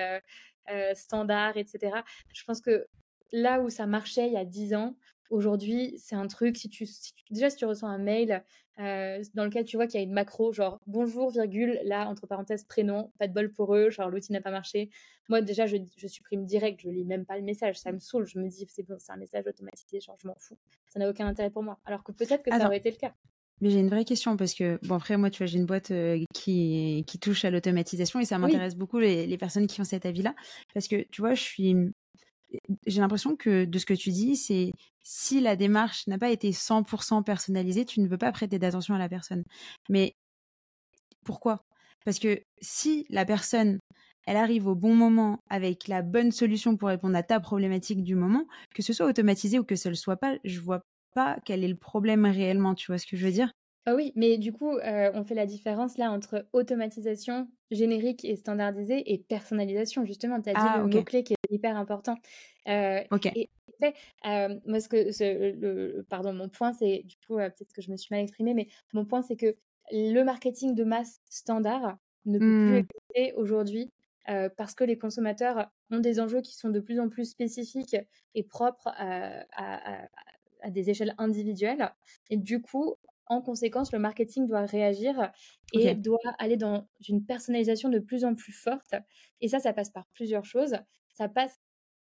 [0.95, 2.03] standard, etc.
[2.33, 2.87] Je pense que
[3.33, 4.97] là où ça marchait il y a 10 ans,
[5.31, 6.87] aujourd'hui, c'est un truc, si tu,
[7.31, 8.43] déjà si tu reçois un mail
[8.79, 12.65] dans lequel tu vois qu'il y a une macro, genre bonjour, virgule, là, entre parenthèses,
[12.65, 14.91] prénom, pas de bol pour eux, genre l'outil n'a pas marché.
[15.29, 18.27] Moi, déjà, je, je, supprime direct, je lis même pas le message, ça me saoule,
[18.27, 20.57] je me dis, c'est bon, c'est un message automatisé, genre je m'en fous,
[20.89, 21.79] ça n'a aucun intérêt pour moi.
[21.85, 23.15] Alors que peut-être que ça aurait été le cas.
[23.61, 25.93] Mais j'ai une vraie question parce que, bon, après, moi, tu vois, j'ai une boîte
[26.33, 30.07] qui, qui touche à l'automatisation et ça m'intéresse beaucoup les, les, personnes qui ont cet
[30.07, 30.37] avis-là.
[30.73, 31.75] Parce que, tu vois, je suis.
[32.87, 36.53] J'ai l'impression que de ce que tu dis, c'est si la démarche n'a pas été
[36.53, 39.45] 100% personnalisée, tu ne veux pas prêter d'attention à la personne.
[39.89, 40.15] Mais
[41.25, 41.65] pourquoi?
[42.05, 43.79] Parce que si la personne,
[44.27, 48.15] elle arrive au bon moment avec la bonne solution pour répondre à ta problématique du
[48.15, 50.83] moment, que ce soit automatisé ou que ce ne soit pas, je vois
[51.15, 53.53] pas quel est le problème réellement, tu vois ce que je veux dire?
[53.87, 58.37] Ah oui, mais du coup, euh, on fait la différence là entre automatisation générique et
[58.37, 60.05] standardisée et personnalisation.
[60.05, 62.17] Justement, tu as dit ah, le mot-clé qui est hyper important.
[62.69, 63.27] Euh, ok.
[63.35, 63.51] Et,
[64.27, 64.97] euh, moi, ce que,
[65.61, 68.69] le, pardon, mon point, c'est, du coup, peut-être que je me suis mal exprimée, mais
[68.93, 69.57] mon point, c'est que
[69.93, 72.77] le marketing de masse standard ne peut plus mmh.
[72.77, 73.93] exister aujourd'hui
[74.57, 77.97] parce que les consommateurs ont des enjeux qui sont de plus en plus spécifiques
[78.35, 79.45] et propres à,
[80.63, 81.95] à des échelles individuelles.
[82.31, 82.97] Et du coup,
[83.29, 85.33] en conséquence, le marketing doit réagir
[85.73, 88.95] et doit aller dans une personnalisation de plus en plus forte.
[89.41, 90.77] Et ça, ça passe par plusieurs choses.
[91.13, 91.59] Ça passe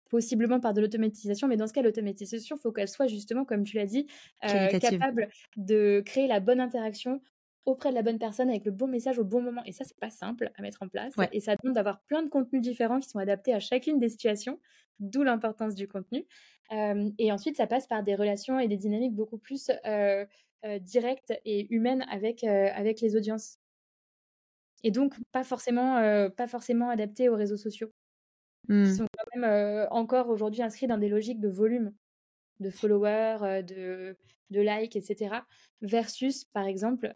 [0.10, 3.64] possiblement par de l'automatisation, mais dans ce cas, l'automatisation, il faut qu'elle soit justement, comme
[3.64, 4.06] tu l'as dit,
[4.44, 7.20] euh, capable de créer la bonne interaction
[7.66, 9.64] auprès de la bonne personne avec le bon message au bon moment.
[9.66, 11.14] Et ça, c'est pas simple à mettre en place.
[11.32, 14.60] Et ça demande d'avoir plein de contenus différents qui sont adaptés à chacune des situations,
[15.00, 16.26] d'où l'importance du contenu.
[16.72, 20.26] Euh, et ensuite, ça passe par des relations et des dynamiques beaucoup plus euh,
[20.66, 23.60] euh, directes et humaines avec, avec les audiences.
[24.84, 27.94] Et donc, pas forcément, pas forcément adaptées aux réseaux sociaux,
[28.68, 28.94] qui mmh.
[28.96, 31.94] sont quand même encore aujourd'hui inscrits dans des logiques de volume
[32.64, 34.18] de followers, de,
[34.50, 35.36] de likes, etc.
[35.82, 37.14] Versus, par exemple,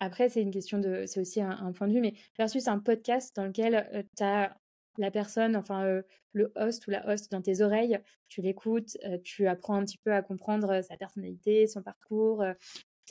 [0.00, 1.04] après, c'est une question de.
[1.06, 4.56] C'est aussi un, point de vue, mais versus un podcast dans lequel tu as
[4.98, 7.98] la personne, enfin le host ou la host dans tes oreilles,
[8.28, 12.44] tu l'écoutes, tu apprends un petit peu à comprendre sa personnalité, son parcours.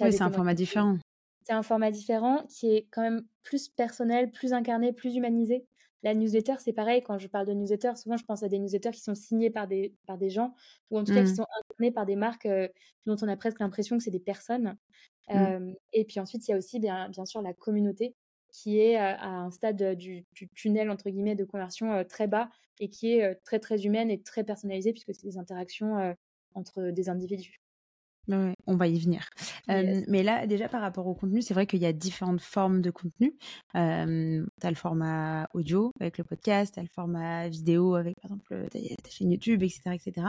[0.02, 0.98] oui, c'est un format différent.
[1.44, 5.66] C'est un format différent qui est quand même plus personnel, plus incarné, plus humanisé.
[6.04, 7.04] La newsletter, c'est pareil.
[7.04, 9.68] Quand je parle de newsletter, souvent je pense à des newsletters qui sont signés par
[9.68, 10.54] des, par des gens,
[10.90, 11.36] ou en tout cas qui mmh.
[11.36, 12.48] sont incarnés par des marques
[13.06, 14.78] dont on a presque l'impression que c'est des personnes.
[15.30, 15.74] Mmh.
[15.94, 18.16] et puis ensuite, il y a aussi bien, bien sûr la communauté
[18.50, 23.14] qui est à un stade du, tunnel entre guillemets de conversion très bas et qui
[23.14, 26.16] est très très humaine et très personnalisée puisque c'est des interactions
[26.54, 27.61] entre des individus
[28.30, 29.30] on va y venir.
[29.68, 32.92] mais là, déjà par rapport au contenu, c'est vrai qu'il y a différentes formes de
[32.92, 33.34] contenu.
[33.74, 34.06] tu as
[34.70, 39.10] le format audio avec le podcast, tu as le format vidéo avec par exemple ta,
[39.10, 39.94] chaîne YouTube, etc.
[39.94, 40.28] etc.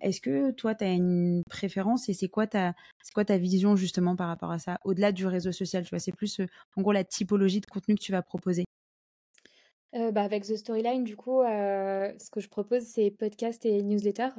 [0.00, 2.74] Est-ce que toi, tu as une préférence et c'est quoi, ta,
[3.14, 6.12] quoi ta vision justement par rapport à ça Au-delà du réseau social, tu vois, c'est
[6.12, 6.40] plus
[6.76, 8.64] en gros la typologie de contenu que tu vas proposer.
[9.92, 14.30] bah avec The Storyline, du coup, ce que je propose, c'est podcast et newsletter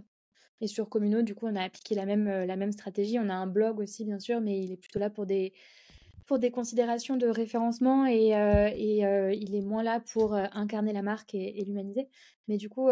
[0.62, 3.20] et sur Communo, du coup, on a appliqué la même, euh, la même stratégie.
[3.20, 5.54] On a un blog aussi, bien sûr, mais il est plutôt là pour des,
[6.26, 11.34] pour des considérations de référencement et, et il est moins là pour incarner la marque
[11.34, 12.10] et, l'humaniser.
[12.50, 12.90] Mais du coup,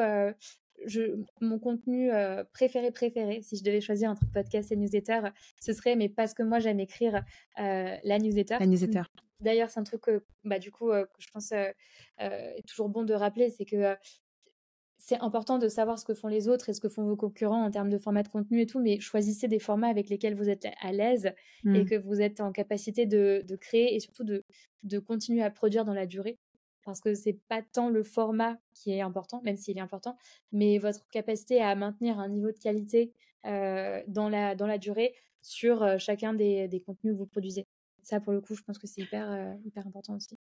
[0.85, 2.11] je, mon contenu
[2.53, 5.19] préféré préféré, si je devais choisir entre podcast et newsletter,
[5.59, 7.25] ce serait, mais parce que moi j'aime écrire
[7.57, 8.55] la newsletter.
[8.57, 9.03] La newsletter.
[9.41, 13.13] D'ailleurs, c'est un truc que, bah, du coup, que je pense est toujours bon de
[13.13, 13.97] rappeler, c'est que
[15.05, 17.63] c'est important de savoir ce que font les autres et ce que font vos concurrents
[17.63, 20.49] en termes de format de contenu et tout, mais choisissez des formats avec lesquels vous
[20.49, 21.27] êtes à l'aise
[21.63, 21.85] et mmh.
[21.85, 24.43] que vous êtes en capacité de, créer et surtout de,
[24.81, 26.39] de, continuer à produire dans la durée.
[26.83, 30.17] Parce que c'est pas tant le format qui est important, même s'il est important,
[30.51, 33.13] mais votre capacité à maintenir un niveau de qualité
[33.45, 35.13] euh, dans, la, dans la durée
[35.43, 37.67] sur euh, chacun des, des, contenus que vous produisez.
[38.01, 40.39] Ça, pour le coup, je pense que c'est hyper, euh, hyper important aussi.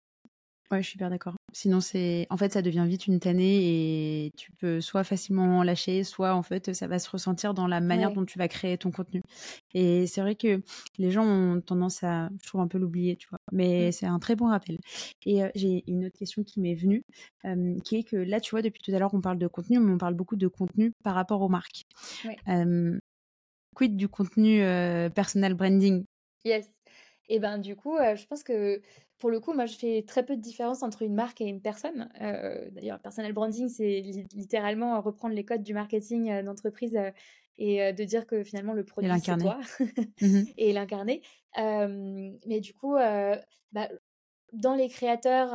[0.72, 1.35] Ouais, je suis bien d'accord.
[1.52, 6.02] Sinon, c'est en fait, ça devient vite une tannée et tu peux soit facilement lâcher,
[6.02, 8.90] soit en fait, ça va se ressentir dans la manière dont tu vas créer ton
[8.90, 9.20] contenu.
[9.74, 10.62] Et c'est vrai que
[10.96, 13.38] les gens ont tendance à, je trouve, un peu l'oublier, tu vois.
[13.52, 13.92] Mais mmh.
[13.92, 14.78] c'est un très bon rappel.
[15.26, 17.04] Et j'ai une autre question qui m'est venue,
[17.85, 19.92] qui est que là, tu vois, depuis tout à l'heure, on parle de contenu, mais
[19.92, 21.82] on parle beaucoup de contenu par rapport aux marques.
[23.74, 24.62] quid du contenu
[25.14, 26.06] personal branding?
[26.46, 26.66] Yes.
[27.28, 28.80] Et ben du coup, je pense que
[29.22, 31.61] pour le coup, moi, je fais très peu de différence entre une marque et une
[31.61, 32.08] personne.
[32.20, 34.00] Euh, d'ailleurs, personal branding, c'est
[34.35, 37.12] littéralement reprendre les codes du marketing euh, d'entreprise euh,
[37.56, 39.61] et de dire que finalement, le produit, c'est toi.
[40.20, 41.22] Mmh et l'incarner.
[41.56, 43.88] mais du coup, bah,
[44.52, 45.50] dans les créateurs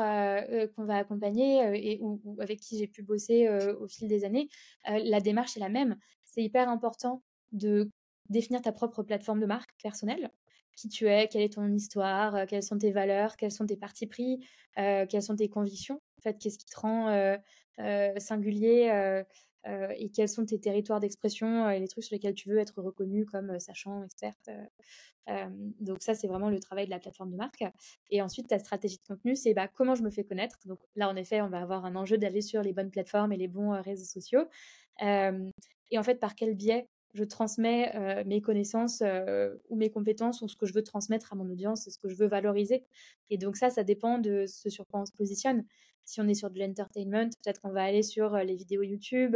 [0.74, 4.48] qu'on va accompagner et ou, avec qui j'ai pu bosser au fil des années,
[4.86, 5.98] la démarche est la même.
[6.24, 7.92] C'est hyper important de
[8.30, 10.32] définir ta propre plateforme de marque personnelle
[10.78, 13.76] qui tu es, quelle est ton histoire, euh, quelles sont tes valeurs, quels sont tes
[13.76, 19.24] partis pris, euh, quelles sont tes convictions, en fait, qu'est-ce qui te rend euh, singulier
[19.98, 23.26] et quels sont tes territoires d'expression et les trucs sur lesquels tu veux être reconnu
[23.26, 24.50] comme sachant, experte.
[25.82, 27.66] donc ça, c'est vraiment le travail de la plateforme de marque.
[28.10, 30.58] Et ensuite, ta stratégie de contenu, c'est bah, comment je me fais connaître.
[30.68, 33.38] Donc là, en effet, on va avoir un enjeu d'aller sur les bonnes plateformes et
[33.38, 34.46] les bons réseaux sociaux.
[35.02, 40.42] et en fait, par quel biais je transmets euh, mes connaissances euh, ou mes compétences
[40.42, 42.86] ou ce que je veux transmettre à mon audience, ce que je veux valoriser.
[43.30, 45.66] Et donc ça, ça dépend de ce sur quoi on se positionne.
[46.06, 49.36] Si on est sur de l'entertainment, peut-être qu'on va aller sur euh, les vidéos YouTube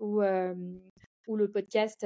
[0.00, 2.04] ou, le podcast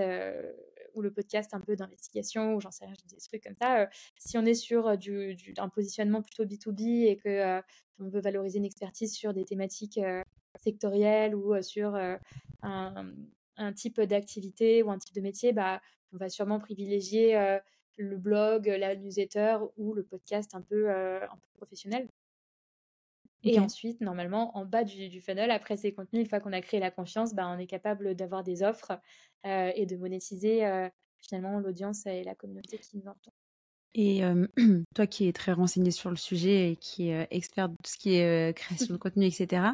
[0.94, 3.88] ou le podcast un peu d'investigation ou j'en sais rien, des trucs comme ça.
[4.18, 7.60] si on est sur du, un positionnement plutôt B2B et que
[7.98, 9.98] on veut valoriser une expertise sur des thématiques
[10.62, 11.96] sectorielles ou sur
[12.62, 13.12] un,
[13.56, 15.80] un type d'activité ou un type de métier, bah,
[16.12, 17.58] on va sûrement privilégier euh,
[17.96, 22.08] le blog, la newsletter ou le podcast un peu, euh, un peu professionnel.
[23.42, 26.80] Et ensuite, normalement, en bas du, funnel, après ces contenus, une fois qu'on a créé
[26.80, 28.98] la confiance, bah, on est capable d'avoir des offres
[29.46, 30.88] euh, et de monétiser
[31.18, 33.32] finalement l'audience et la communauté qui nous entend.
[33.98, 34.20] Et
[34.94, 37.96] toi qui es très renseigné sur le sujet et qui est expert de tout ce
[37.96, 39.68] qui est création de contenu, etc.,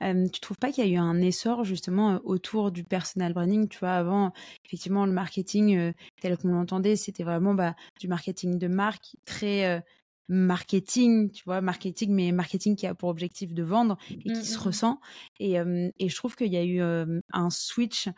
[0.00, 3.68] tu trouves pas qu'il y a eu un essor justement autour du personal branding?
[3.68, 4.32] Tu vois, avant,
[4.66, 9.84] effectivement, le marketing tel qu'on l'entendait, c'était vraiment bah, du marketing de marque, très
[10.26, 14.42] marketing, tu vois, marketing, mais marketing qui a pour objectif de vendre et qui mmh,
[14.42, 14.64] se mmh, mmh.
[14.64, 15.00] ressent.
[15.38, 18.08] Et, et je trouve qu'il y a eu un switch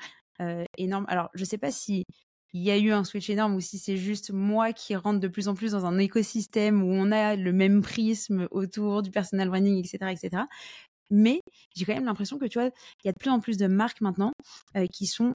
[0.79, 1.05] énorme.
[1.09, 2.07] Alors, je sais pas si
[2.53, 5.29] il y a eu un switch énorme ou si c'est juste moi qui rentre de
[5.29, 9.49] plus en plus dans un écosystème où on a le même prisme autour du personal
[9.49, 10.45] branding, etc., etc.
[11.11, 11.41] Mais
[11.77, 12.71] j'ai quand même l'impression que tu vois,
[13.05, 14.33] il y a de plus en plus de marques maintenant
[14.77, 15.33] euh, qui sont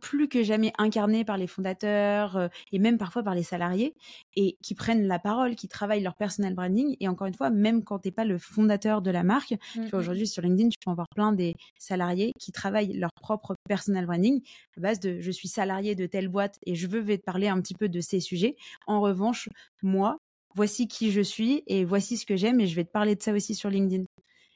[0.00, 3.94] plus que jamais incarnés par les fondateurs euh, et même parfois par les salariés
[4.36, 6.96] et qui prennent la parole, qui travaillent leur personal branding.
[7.00, 9.88] Et encore une fois, même quand tu n'es pas le fondateur de la marque, mmh
[9.92, 14.06] aujourd'hui sur LinkedIn, tu peux en voir plein des salariés qui travaillent leur propre personal
[14.06, 14.42] branding
[14.76, 17.60] à base de je suis salarié de telle boîte et je veux te parler un
[17.60, 18.56] petit peu de ces sujets.
[18.86, 19.48] En revanche,
[19.82, 20.18] moi,
[20.54, 23.22] voici qui je suis et voici ce que j'aime et je vais te parler de
[23.22, 24.04] ça aussi sur LinkedIn.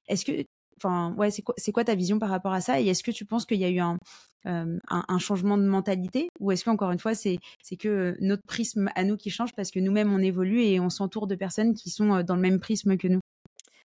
[0.09, 0.45] Est-ce que
[0.85, 2.81] Enfin, ouais, c'est quoi, ta vision par rapport à ça?
[2.81, 3.99] Et est-ce que tu penses qu'il y a eu un,
[4.47, 4.79] euh,
[5.19, 6.29] changement de mentalité?
[6.41, 7.39] Ou est-ce qu'encore une fois, c'est
[7.79, 10.91] que euh, notre prisme à nous qui change parce que nous-mêmes, on évolue et on
[10.91, 13.21] s'entoure de personnes qui sont euh, dans le même prisme que nous?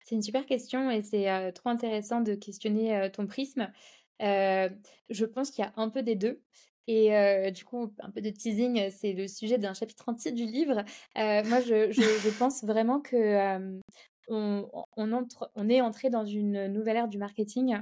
[0.04, 3.70] C'est une super question et c'est trop intéressant de questionner ton prisme.
[4.20, 6.40] je pense qu'il y a un peu des deux.
[6.86, 10.82] Et du coup, un peu de teasing, c'est le sujet d'un chapitre entier du livre.
[11.14, 13.78] moi, je, pense vraiment que
[14.28, 17.76] on, est entré dans une nouvelle ère du marketing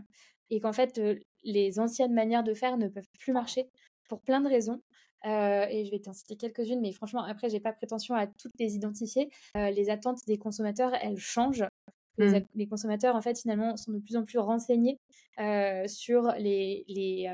[0.51, 1.01] et qu'en fait,
[1.45, 3.69] les anciennes manières de faire ne peuvent plus marcher
[4.09, 4.81] pour plein de raisons.
[5.25, 8.75] et je vais t'en citer quelques-unes, mais franchement, après, j'ai pas prétention à toutes les
[8.77, 9.29] identifier.
[9.55, 11.65] les attentes des consommateurs, elles changent.
[12.19, 12.69] Les, mmh.
[12.69, 14.99] consommateurs, en fait, finalement, sont de plus en plus renseignés
[15.87, 17.29] sur les, les,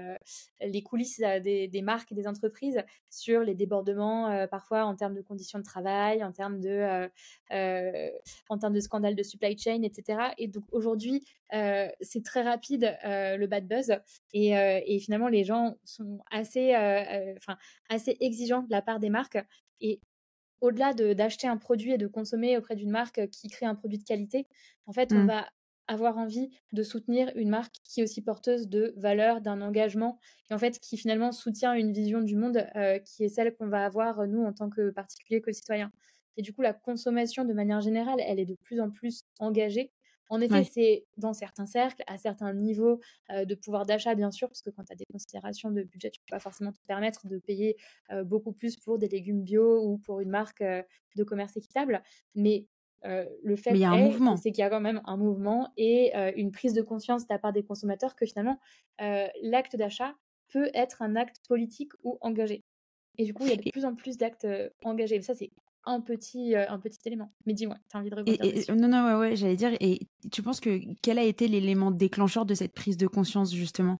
[0.60, 5.22] les coulisses des, des, marques et des entreprises, sur les débordements, parfois en termes de
[5.22, 7.08] conditions de travail, en termes de,
[8.48, 10.32] en termes de scandales de supply chain, etc.
[10.38, 11.24] Et donc aujourd'hui,
[12.00, 13.94] c'est très rapide le bad buzz
[14.32, 16.74] et, et, finalement les gens sont assez,
[17.36, 17.56] enfin
[17.88, 19.38] assez exigeants de la part des marques
[19.80, 20.00] et
[20.62, 24.04] au-delà d'acheter un produit et de consommer auprès d'une marque qui crée un produit de
[24.04, 24.46] qualité,
[24.86, 25.26] en fait, on mmh.
[25.26, 25.48] va
[25.88, 30.18] avoir envie de soutenir une marque qui est aussi porteuse de valeurs, d'un engagement,
[30.50, 32.66] et en fait qui finalement soutient une vision du monde
[33.04, 35.92] qui est celle qu'on va avoir nous en tant que particuliers, que citoyens.
[36.36, 39.90] Et du coup, la consommation de manière générale, elle est de plus en plus engagée
[40.28, 44.62] en effet, c'est dans certains cercles, à certains niveaux de pouvoir d'achat, bien sûr, parce
[44.62, 47.26] que quand tu as des considérations de budget, tu ne peux pas forcément te permettre
[47.26, 47.76] de payer
[48.24, 52.02] beaucoup plus pour des légumes bio ou pour une marque de commerce équitable.
[52.34, 52.66] Mais
[53.04, 53.74] le fait
[54.36, 57.38] c'est qu'il y a quand même un mouvement et une prise de conscience de la
[57.38, 58.58] part des consommateurs que finalement,
[58.98, 60.14] l'acte d'achat
[60.48, 62.64] peut être un acte politique ou engagé.
[63.18, 64.46] Et du coup, il y a de plus en plus d'actes
[64.84, 65.20] engagés.
[65.20, 65.50] ça, c'est
[65.84, 67.32] un petit, euh, un petit élément.
[67.46, 69.72] Mais dis-moi, tu as envie de rebondir Non, non, ouais, ouais j'allais dire.
[69.80, 73.98] Et tu penses que quel a été l'élément déclencheur de cette prise de conscience, justement?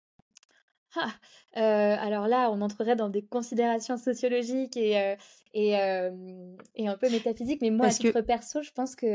[0.94, 1.08] Ah,
[1.56, 5.16] euh, alors là, on entrerait dans des considérations sociologiques et, euh,
[5.54, 5.70] et,
[6.74, 9.06] et, un peu métaphysiques, mais moi, à titre perso, je pense que,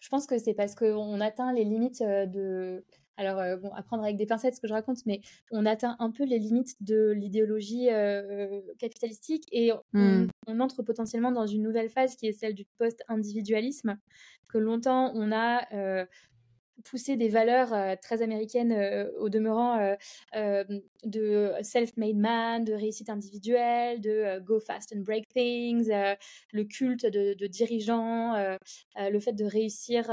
[0.00, 2.82] je pense que c'est parce qu'on atteint les limites de,
[3.16, 5.96] alors, euh, bon, à prendre avec des pincettes ce que je raconte, mais on atteint
[5.98, 10.26] un peu les limites de l'idéologie euh, capitalistique et mmh.
[10.46, 13.98] on, entre potentiellement dans une nouvelle phase qui est celle du post-individualisme,
[14.48, 16.04] que longtemps on a euh,
[16.84, 19.96] pousser des valeurs euh, très américaines euh, au demeurant
[20.34, 20.64] euh,
[21.04, 25.90] de self-made man, de réussite individuelle, de go fast and break things,
[26.52, 28.34] le culte de, dirigeants,
[28.96, 30.04] le fait de réussir,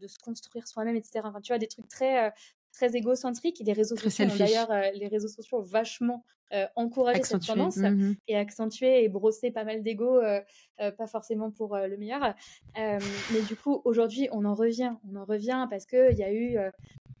[0.00, 1.20] de se construire soi-même, etc.
[1.24, 2.32] Enfin, tu vois, des trucs très
[2.72, 3.60] très égocentrique.
[3.60, 7.76] Et les réseaux sociaux d'ailleurs, euh, les réseaux sociaux ont vachement euh, encouragé cette tendance
[7.76, 10.40] mmh et accentué et brossé pas mal d'ego, euh,
[10.76, 12.34] pas forcément pour le meilleur.
[12.76, 14.92] mais du coup, aujourd'hui, on en revient.
[15.10, 16.56] On en revient parce qu'il y a eu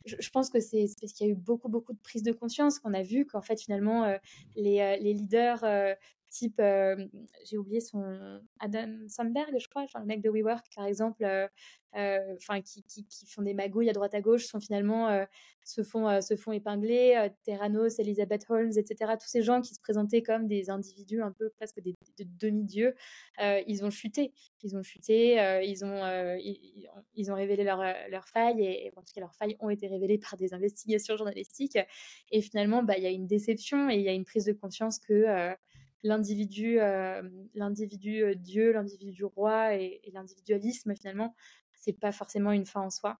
[0.06, 2.78] je, pense que c'est parce qu'il y a eu beaucoup, beaucoup de prise de conscience
[2.78, 4.06] qu'on a vu qu'en fait, finalement,
[4.56, 5.62] les, les, leaders
[6.28, 6.60] type,
[7.44, 11.24] j'ai oublié son Adam Sandberg, je crois, le mec de WeWork, par exemple,
[11.94, 15.26] enfin qui, qui, qui, font des magouilles à droite à gauche, sont finalement
[15.64, 17.28] se font se font épingler.
[17.44, 19.12] Terranos, Elizabeth Holmes, etc.
[19.20, 22.94] Tous ces gens qui se présentaient comme des individus un peu presque des, demi-dieux,
[23.38, 26.36] ils ont chuté, ils ont chuté, ils ont
[27.14, 30.18] ils, ont révélé leurs leur failles et, en tout cas leurs failles ont été révélées
[30.18, 31.78] par des investigations journalistiques.
[32.30, 34.52] Et finalement, bah il y a une déception et il y a une prise de
[34.52, 35.54] conscience que
[36.02, 36.78] l'individu,
[37.54, 41.34] l'individu Dieu, l'individu roi et, et l'individualisme finalement,
[41.74, 43.18] c'est pas forcément une fin en soi.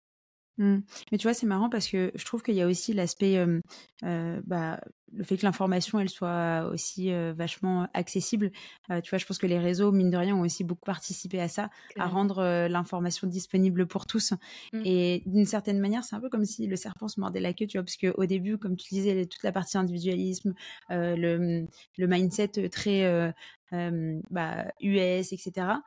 [0.58, 0.78] Mmh.
[1.10, 4.40] Mais tu vois, c'est marrant parce que je trouve qu'il y a aussi l'aspect, euh,
[4.44, 4.80] bah,
[5.12, 8.50] le fait que l'information, elle soit aussi vachement accessible.
[8.88, 11.48] tu vois, je pense que les réseaux, mine de rien, ont aussi beaucoup participé à
[11.48, 14.34] ça, à rendre l'information disponible pour tous.
[14.72, 14.82] Mmh.
[14.84, 17.66] Et d'une certaine manière, c'est un peu comme si le serpent se mordait la queue,
[17.66, 20.54] tu vois, parce qu'au début, comme tu disais, toute la partie individualisme,
[20.90, 21.66] le,
[21.96, 23.32] le mindset très
[23.70, 25.78] bah, US, etc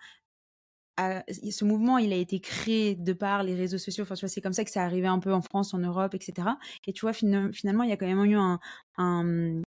[0.98, 4.04] ce mouvement, il a été créé de par les réseaux sociaux.
[4.04, 6.14] Enfin, tu vois, c'est comme ça que c'est arrivé un peu en France, en Europe,
[6.14, 6.50] etc.
[6.88, 8.60] Et tu vois, finalement, il y a quand même eu un,
[8.98, 9.62] un,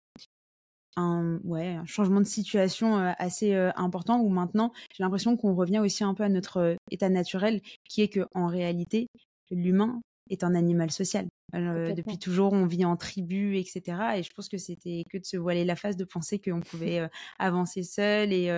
[1.45, 5.79] ouais, un changement de situation euh, assez euh, important où maintenant, j'ai l'impression qu'on revient
[5.79, 9.07] aussi un peu à notre euh, état naturel, qui est que en réalité,
[9.51, 11.27] l'humain est un animal social.
[11.53, 13.99] depuis toujours, on vit en tribu, etc.
[14.17, 17.09] Et je pense que c'était que de se voiler la face de penser qu'on pouvait
[17.41, 18.57] avancer seul et,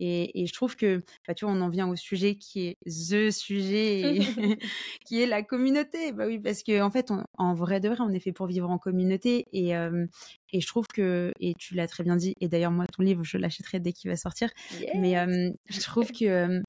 [0.00, 2.76] et, et, je trouve que, bah, tu vois, on en vient au sujet qui est
[2.84, 4.18] the sujet,
[5.06, 6.12] qui est la communauté.
[6.12, 8.70] Bah oui, parce que en fait, en vrai de vrai, on est fait pour vivre
[8.70, 9.46] en communauté.
[9.52, 9.72] Et,
[10.52, 13.24] et je trouve que, et tu l'as très bien dit, et d'ailleurs moi, ton livre,
[13.24, 14.50] je l'achèterai dès qu'il va sortir.
[14.94, 15.14] Mais
[15.68, 16.62] je trouve que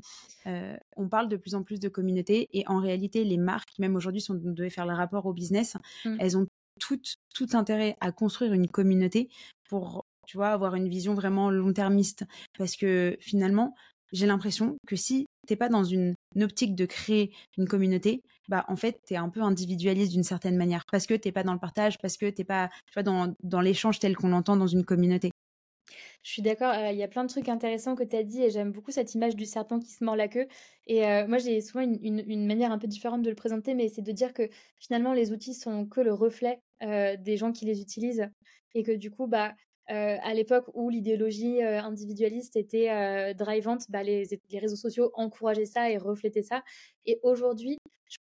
[0.96, 4.22] on parle de plus en plus de communauté, et en réalité, les marques, même aujourd'hui,
[4.22, 6.18] si on devait faire le rapport au business, mmh.
[6.20, 6.48] elles ont
[6.80, 9.30] tout intérêt à construire une communauté
[9.70, 12.26] pour tu vois, avoir une vision vraiment long-termiste.
[12.58, 13.74] Parce que finalement,
[14.12, 18.76] j'ai l'impression que si t'es pas dans une, optique de créer une communauté, bah en
[18.76, 21.98] fait t'es un peu individualiste d'une certaine manière parce que t'es pas dans le partage,
[21.98, 25.32] parce que t'es pas, tu vois, dans, dans l'échange tel qu'on l'entend dans une communauté.
[26.24, 28.44] Je suis d'accord, euh, il y a plein de trucs intéressants que tu as dit
[28.44, 30.48] et j'aime beaucoup cette image du serpent qui se mord la queue.
[30.86, 34.02] Et euh, moi, j'ai souvent une, manière un peu différente de le présenter, mais c'est
[34.02, 37.82] de dire que finalement, les outils sont que le reflet euh, des gens qui les
[37.82, 38.30] utilisent
[38.76, 39.54] et que du coup, bah,
[39.88, 45.98] à l'époque où l'idéologie individualiste était drivante, bah, les, les, réseaux sociaux encourageaient ça et
[45.98, 46.64] reflétaient ça.
[47.06, 47.78] Et aujourd'hui,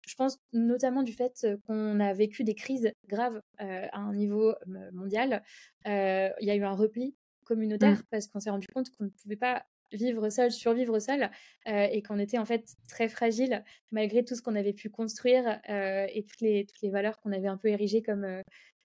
[0.07, 4.55] je pense notamment du fait qu'on a vécu des crises graves à un niveau
[4.93, 5.43] mondial.
[5.85, 8.07] Il y a eu un repli communautaire mmh.
[8.11, 11.29] parce qu'on s'est rendu compte qu'on ne pouvait pas vivre seul, survivre seul,
[11.65, 16.25] et qu'on était en fait très fragile malgré tout ce qu'on avait pu construire et
[16.27, 18.25] toutes les, toutes les valeurs qu'on avait un peu érigées comme,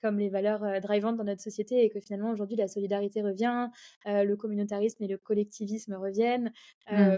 [0.02, 3.68] comme les valeurs drivantes dans notre société et que finalement aujourd'hui la solidarité revient,
[4.04, 6.52] le communautarisme et le collectivisme reviennent,
[6.90, 7.16] mmh.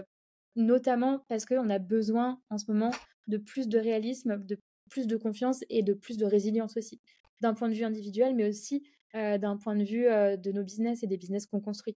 [0.55, 2.91] notamment parce qu'on a besoin en ce moment
[3.27, 4.59] de plus de réalisme, de
[4.89, 7.01] plus de confiance et de plus de résilience aussi,
[7.41, 8.83] d'un point de vue individuel, mais aussi
[9.13, 11.95] d'un point de vue de nos business et des business qu'on construit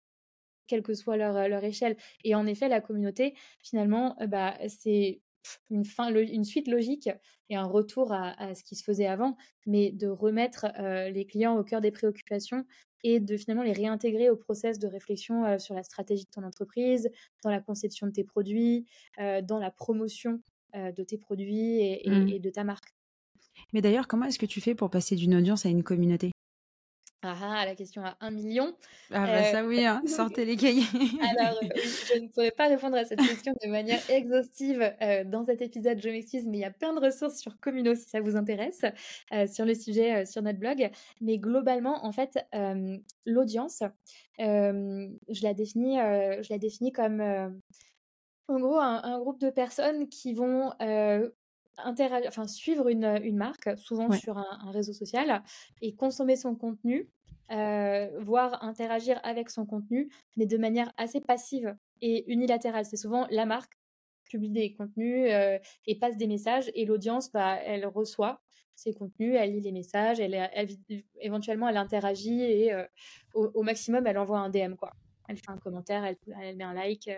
[0.69, 1.97] quelle que soit leur, leur, échelle.
[2.23, 5.21] Et en effet, la communauté, finalement, bah, c'est
[5.69, 7.09] une, fin, une suite logique
[7.49, 9.35] et un retour à, ce qui se faisait avant,
[9.65, 10.67] mais de remettre
[11.11, 12.65] les clients au cœur des préoccupations
[13.03, 17.09] et de finalement les réintégrer au process de réflexion sur la stratégie de ton entreprise,
[17.43, 18.85] dans la conception de tes produits,
[19.17, 20.41] dans la promotion
[20.75, 22.27] de tes produits mmh.
[22.29, 22.93] et, de ta marque.
[23.73, 26.31] Mais d'ailleurs, comment est-ce que tu fais pour passer d'une audience à une communauté?
[27.21, 28.73] Ah ah, la question à un million.
[29.11, 30.85] Ah bah ça oui, hein, sortez les cahiers.
[31.37, 34.93] Alors, je ne pourrais pas répondre à cette question de manière exhaustive
[35.25, 38.07] dans cet épisode, je m'excuse, mais il y a plein de ressources sur Communo si
[38.07, 38.85] ça vous intéresse,
[39.51, 40.89] sur le sujet sur notre blog.
[41.19, 42.39] Mais globalement, en fait,
[43.25, 43.83] l'audience,
[44.37, 47.21] je la définis, je la définis comme
[48.49, 50.71] en gros, un, groupe de personnes qui vont
[51.85, 55.43] enfin, suivre une, une, marque, souvent sur un, réseau social,
[55.81, 57.09] et consommer son contenu,
[57.49, 62.85] voire interagir avec son contenu, mais de manière assez passive et unilatérale.
[62.85, 63.73] C'est souvent la marque
[64.25, 65.31] publie des contenus
[65.87, 68.41] et passe des messages, et l'audience, bah, elle reçoit
[68.79, 70.49] ces contenus, elle lit les messages, elle,
[71.19, 72.73] éventuellement elle interagit et
[73.33, 74.93] au, maximum elle envoie un DM quoi.
[75.27, 77.09] Elle fait un commentaire, elle, elle met un like,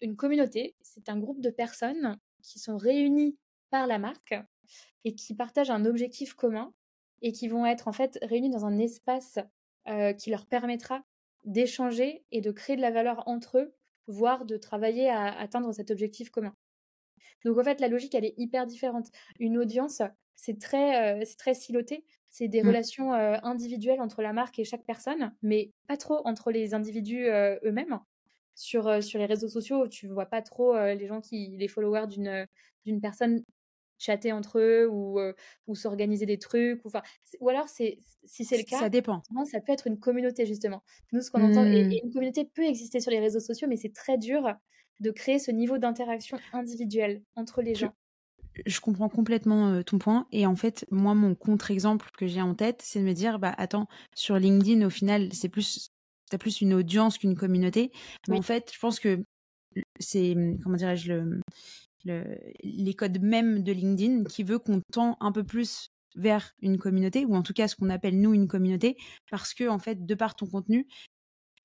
[0.00, 2.18] une communauté, c'est un groupe de personnes
[2.48, 3.36] qui sont réunis
[3.70, 4.34] par la marque
[5.04, 6.72] et qui partagent un objectif commun
[7.22, 9.38] et qui vont être en fait réunis dans un espace
[10.18, 11.02] qui leur permettra
[11.44, 13.74] d'échanger et de créer de la valeur entre eux,
[14.06, 16.54] voire de travailler à atteindre cet objectif commun.
[17.44, 19.08] Donc en fait, la logique, elle est hyper différente.
[19.38, 20.02] Une audience,
[20.34, 22.04] c'est très, c'est très siloté.
[22.28, 22.66] C'est des mmh.
[22.68, 27.98] relations individuelles entre la marque et chaque personne, mais pas trop entre les individus eux-mêmes
[28.58, 32.46] sur, sur les réseaux sociaux, tu vois pas trop les gens qui, les followers d'une,
[32.84, 33.42] d'une personne
[33.98, 35.18] chatter entre eux ou,
[35.66, 36.84] ou s'organiser des trucs.
[36.84, 36.90] Ou,
[37.40, 39.22] ou alors, c'est, si c'est le cas, ça dépend.
[39.50, 40.82] Ça peut être une communauté, justement.
[41.12, 42.00] Nous, ce qu'on entend, et, mmh.
[42.04, 44.54] une communauté peut exister sur les réseaux sociaux, mais c'est très dur
[45.00, 47.94] de créer ce niveau d'interaction individuelle entre les gens.
[48.66, 50.26] Je comprends complètement ton point.
[50.32, 53.54] Et en fait, moi, mon contre-exemple que j'ai en tête, c'est de me dire, bah
[53.56, 55.92] attends, sur LinkedIn, au final, c'est plus
[56.34, 57.92] as plus une audience qu'une communauté.
[58.28, 59.22] Mais en fait, je pense que
[60.00, 65.44] c'est, comment dirais-je, le, les codes même de LinkedIn qui veut qu'on tend un peu
[65.44, 68.96] plus vers une communauté, ou en tout cas ce qu'on appelle nous une communauté,
[69.30, 70.86] parce que en fait, de par ton contenu,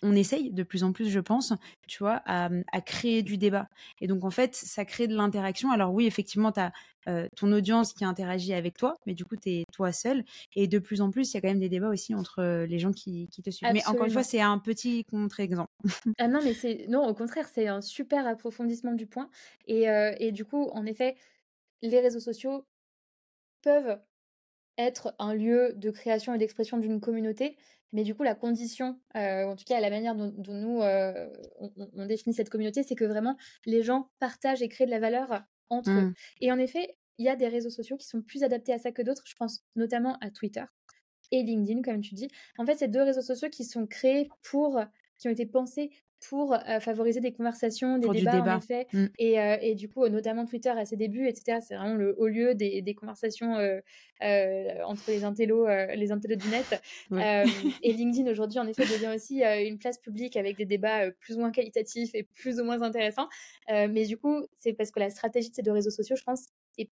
[0.04, 1.54] on essaye de plus en plus, je pense,
[1.88, 2.50] tu vois, à,
[2.82, 3.68] créer du débat.
[4.02, 5.72] Et donc, en fait, ça crée de l'interaction.
[5.72, 6.72] Alors oui, effectivement, tu as
[7.08, 10.24] euh, ton audience qui interagit avec toi, mais du coup, tu es toi seul.
[10.56, 12.80] Et de plus en plus, il y a quand même des débats aussi entre les
[12.80, 13.70] gens qui, te suivent.
[13.74, 15.72] Mais encore une fois, c'est un petit contre-exemple.
[16.20, 19.30] ah non, mais c'est non, au contraire, c'est un super approfondissement du point.
[19.68, 21.16] Et, euh, et du coup, en effet,
[21.82, 22.66] les réseaux sociaux
[23.62, 24.00] peuvent
[24.78, 27.56] être un lieu de création et d'expression d'une communauté,
[27.94, 31.30] mais du coup, la condition, euh, en tout cas la manière dont, nous, euh,
[31.60, 35.44] on, définit cette communauté, c'est que vraiment les gens partagent et créent de la valeur
[35.70, 36.02] entre eux.
[36.02, 36.14] Mmh.
[36.42, 38.92] Et en effet, il y a des réseaux sociaux qui sont plus adaptés à ça
[38.92, 39.24] que d'autres.
[39.26, 40.64] Je pense notamment à Twitter
[41.32, 42.28] et LinkedIn, comme tu dis.
[42.58, 44.82] En fait, c'est deux réseaux sociaux qui sont créés pour,
[45.18, 45.92] qui ont été pensés
[46.30, 48.88] pour favoriser des conversations, des débats, en effet.
[48.94, 49.06] Mmh.
[49.20, 52.56] Et, et, du coup, notamment Twitter à ses débuts, etc., c'est vraiment le haut lieu
[52.56, 53.56] des, des conversations
[54.22, 56.82] entre les intellos, les intellos du net.
[57.84, 61.40] et LinkedIn, aujourd'hui, en effet, devient aussi une place publique avec des débats plus ou
[61.40, 63.28] moins qualitatifs et plus ou moins intéressants.
[63.70, 66.48] mais du coup, c'est parce que la stratégie de ces deux réseaux sociaux, je pense,
[66.78, 66.90] est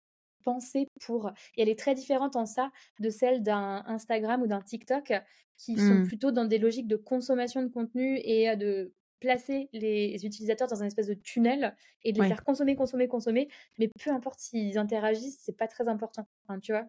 [0.44, 1.32] pensée pour.
[1.58, 5.14] Et elle est très différente en ça de celle d'un Instagram ou d'un TikTok
[5.58, 6.08] qui sont mmh.
[6.08, 10.86] plutôt dans des logiques de consommation de contenu et de placer les utilisateurs dans un
[10.86, 13.48] espèce de tunnel et de les faire consommer, consommer, consommer.
[13.80, 16.28] Mais peu importe s'ils interagissent, c'est pas très important.
[16.62, 16.86] tu vois?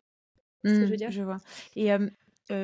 [0.65, 1.11] Ce que je veux mmh, dire?
[1.11, 1.39] Je vois.
[1.77, 2.09] Et euh,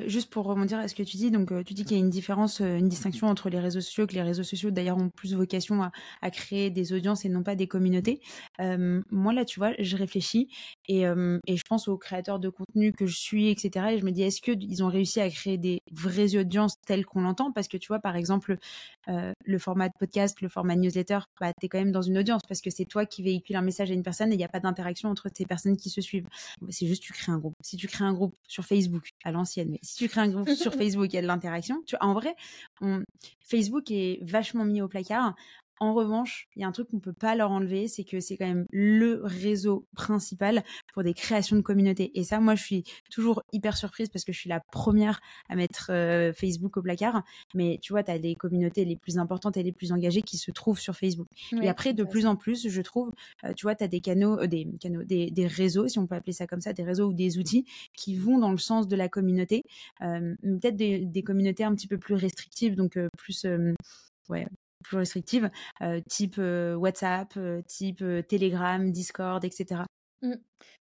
[0.06, 2.10] juste pour rebondir à ce que tu dis, donc tu dis qu'il y a une
[2.10, 5.82] différence, une distinction entre les réseaux sociaux, que les réseaux sociaux d'ailleurs ont plus vocation
[5.82, 8.20] à, créer des audiences et non pas des communautés.
[8.58, 10.48] moi là, tu vois, je réfléchis
[10.88, 13.86] et, et, je pense aux créateurs de contenu que je suis, etc.
[13.92, 17.22] Et je me dis, est-ce qu'ils ont réussi à créer des vraies audiences telles qu'on
[17.22, 17.52] l'entend?
[17.52, 18.56] Parce que tu vois, par exemple,
[19.06, 22.42] le format de podcast, le format newsletter, bah, tu es quand même dans une audience
[22.48, 24.48] parce que c'est toi qui véhicule un message à une personne et il n'y a
[24.48, 26.26] pas d'interaction entre ces personnes qui se suivent.
[26.70, 27.54] C'est juste tu crées un groupe.
[27.60, 30.50] Si tu crées un groupe sur Facebook à l'ancienne, mais si tu crées un groupe
[30.50, 31.82] sur Facebook, il y a de l'interaction.
[32.00, 32.34] En vrai,
[33.40, 35.34] Facebook est vachement mis au placard.
[35.80, 38.36] En revanche, il y a un truc qu'on peut pas leur enlever, c'est que c'est
[38.36, 40.62] quand même le réseau principal
[40.92, 42.10] pour des créations de communautés.
[42.14, 45.56] Et ça, moi, je suis toujours hyper surprise parce que je suis la première à
[45.56, 47.22] mettre euh, Facebook au placard.
[47.54, 50.36] Mais tu vois, tu as des communautés les plus importantes et les plus engagées qui
[50.36, 51.28] se trouvent sur Facebook.
[51.60, 53.12] et après, de plus en plus, je trouve,
[53.44, 56.14] euh, tu vois, tu as des canaux, euh, des canaux, des, réseaux, si on peut
[56.14, 57.66] appeler ça comme ça, des réseaux ou des outils
[57.96, 59.64] qui vont dans le sens de la communauté.
[60.00, 63.46] Peut-être des, des, communautés un petit peu plus restrictives, donc plus
[64.28, 64.46] ouais,
[64.82, 69.82] plus restrictives, euh, type euh, WhatsApp, euh, type Telegram, Discord, etc.
[70.22, 70.34] Mmh.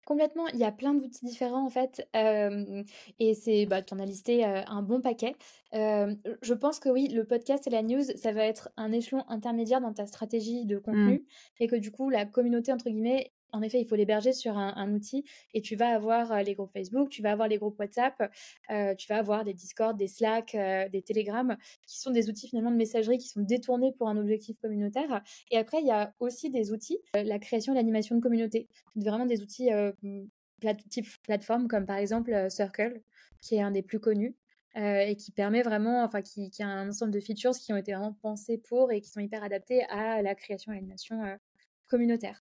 [0.06, 4.06] Complètement, il y a plein d'outils différents en fait, et c'est, bah, tu en as
[4.06, 5.36] listé un bon paquet.
[5.74, 9.82] je pense que oui, le podcast et la news, ça va être un échelon intermédiaire
[9.82, 10.82] dans ta stratégie de mmh.
[10.82, 11.26] contenu,
[11.60, 14.94] et que du coup, la communauté entre guillemets en effet, il faut l'héberger sur un,
[14.94, 15.24] outil
[15.54, 18.32] et tu vas avoir les groupes Facebook, tu vas avoir les groupes WhatsApp,
[18.98, 20.56] tu vas avoir des Discord, des Slack,
[20.92, 24.58] des Telegram, qui sont des outils finalement de messagerie qui sont détournés pour un objectif
[24.60, 25.22] communautaire.
[25.50, 28.68] Et après, il y a aussi des outils, la création et l'animation de communauté.
[28.96, 29.70] Vraiment des outils
[30.90, 33.02] type plateforme comme par exemple Circle,
[33.42, 34.36] qui est un des plus connus.
[34.76, 38.14] et qui permet vraiment, enfin, qui, a un ensemble de features qui ont été vraiment
[38.14, 41.18] pensés pour et qui sont hyper adaptés à la création et l'animation
[41.90, 42.42] communautaire.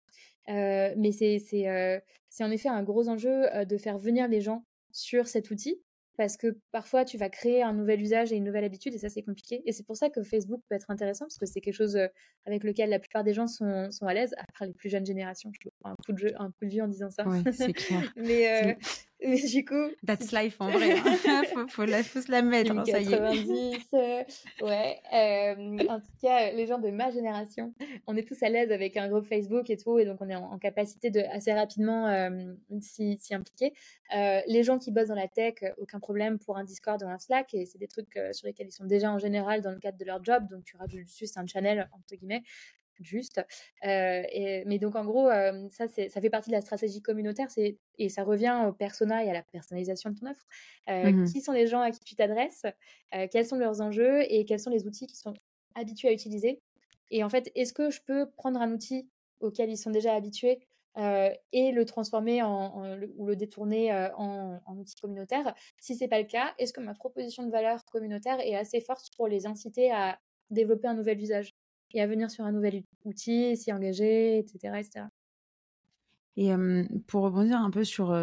[0.50, 4.64] Euh, mais euh, c'est en effet un gros enjeu euh, de faire venir les gens
[4.92, 5.80] sur cet outil
[6.16, 9.08] parce que parfois tu vas créer un nouvel usage et une nouvelle habitude et ça
[9.08, 9.62] c'est compliqué.
[9.64, 11.98] Et c'est pour ça que Facebook peut être intéressant parce que c'est quelque chose
[12.44, 15.06] avec lequel la plupart des gens sont, sont à l'aise, à part les plus jeunes
[15.06, 15.50] générations.
[15.52, 17.24] Je un coup de, jeu, un coup de vie en disant ça.
[17.52, 18.12] C'est clair.
[18.16, 18.76] mais,
[19.28, 19.90] mais du coup.
[20.06, 20.92] That's life en vrai.
[20.98, 21.42] Hein.
[21.52, 22.72] faut, faut, la, faut se la mettre.
[22.72, 23.94] Hein, ça y est.
[23.94, 24.22] Euh,
[24.62, 24.98] ouais.
[25.12, 27.74] Euh, en tout cas, les gens de ma génération,
[28.06, 30.34] on est tous à l'aise avec un groupe Facebook et tout, et donc on est
[30.34, 33.72] en, capacité de assez rapidement euh, s'y impliquer.
[34.12, 37.54] les gens qui bossent dans la tech, aucun problème pour un Discord ou un Slack,
[37.54, 40.04] et c'est des trucs sur lesquels ils sont déjà en général dans le cadre de
[40.04, 42.42] leur job, donc tu rajoutes juste un channel entre guillemets
[43.00, 43.40] juste.
[43.82, 45.28] et, mais donc en gros,
[45.70, 47.48] ça, ça fait partie de la stratégie communautaire
[47.98, 50.46] et ça revient au persona et à la personnalisation de ton offre.
[50.88, 52.64] Mmh qui sont les gens à qui tu t'adresses
[53.30, 55.34] Quels sont leurs enjeux et quels sont les outils qui sont
[55.74, 56.60] habitués à utiliser
[57.10, 59.08] Et en fait, est-ce que je peux prendre un outil
[59.40, 60.60] auquel ils sont déjà habitués
[60.96, 65.54] et le transformer en, ou le détourner en, en, outil communautaire?
[65.80, 69.10] Si c'est pas le cas, est-ce que ma proposition de valeur communautaire est assez forte
[69.16, 70.18] pour les inciter à
[70.50, 71.54] développer un nouvel usage?
[71.94, 74.80] Et à venir sur un nouvel outil, s'y engager, etc.
[74.80, 75.06] etc.
[76.36, 76.50] Et
[77.06, 78.14] pour rebondir un peu sur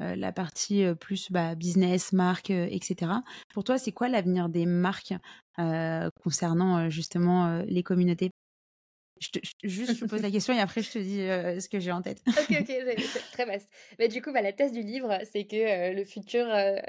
[0.00, 3.12] la partie plus bah, business, marque, etc.,
[3.52, 5.14] pour toi, c'est quoi l'avenir des marques
[6.22, 8.30] concernant justement les communautés?
[9.20, 11.18] Je te, juste, je te pose la question et après, je te dis
[11.60, 12.20] ce que j'ai en tête.
[12.26, 13.68] ok, ok, très vaste.
[13.98, 16.46] Mais du coup, bah, la thèse du livre, c'est que le futur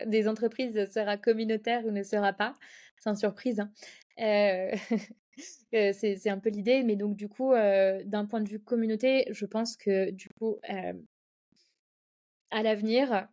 [0.08, 2.56] des entreprises sera communautaire ou ne sera pas,
[2.98, 3.60] sans surprise.
[3.60, 3.72] Hein.
[5.72, 9.78] c'est un peu l'idée, mais donc du coup, d'un point de vue communauté, je pense
[9.78, 10.58] que du coup,
[12.52, 13.28] à l'avenir,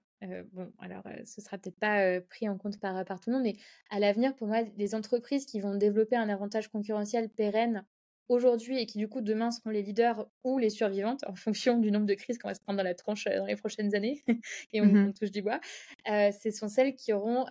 [0.52, 3.56] bon, alors ce sera peut-être pas pris en compte par, par tout le monde, mais
[3.90, 7.84] à l'avenir, pour moi, les entreprises qui vont développer un avantage concurrentiel pérenne
[8.28, 11.90] aujourd'hui et qui du coup demain seront les leaders ou les survivantes en fonction du
[11.90, 14.22] nombre de crises qu'on va se prendre dans la tranche dans les prochaines années
[14.72, 15.60] et on, mmh touche du bois,
[16.06, 17.44] ce sont celles qui auront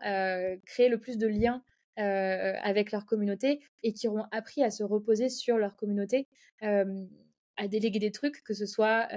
[0.65, 1.63] créé le plus de liens
[1.99, 6.27] euh, avec leur communauté et qui auront appris à se reposer sur leur communauté,
[6.61, 9.07] à déléguer des trucs, que ce soit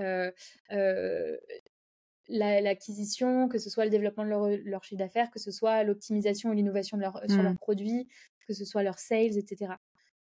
[2.28, 6.52] l'acquisition, que ce soit le développement de leur, leur chiffre d'affaires, que ce soit l'optimisation
[6.52, 7.58] et l'innovation leur, sur leurs mmh.
[7.58, 8.08] produits,
[8.46, 9.72] que ce soit leurs sales, etc.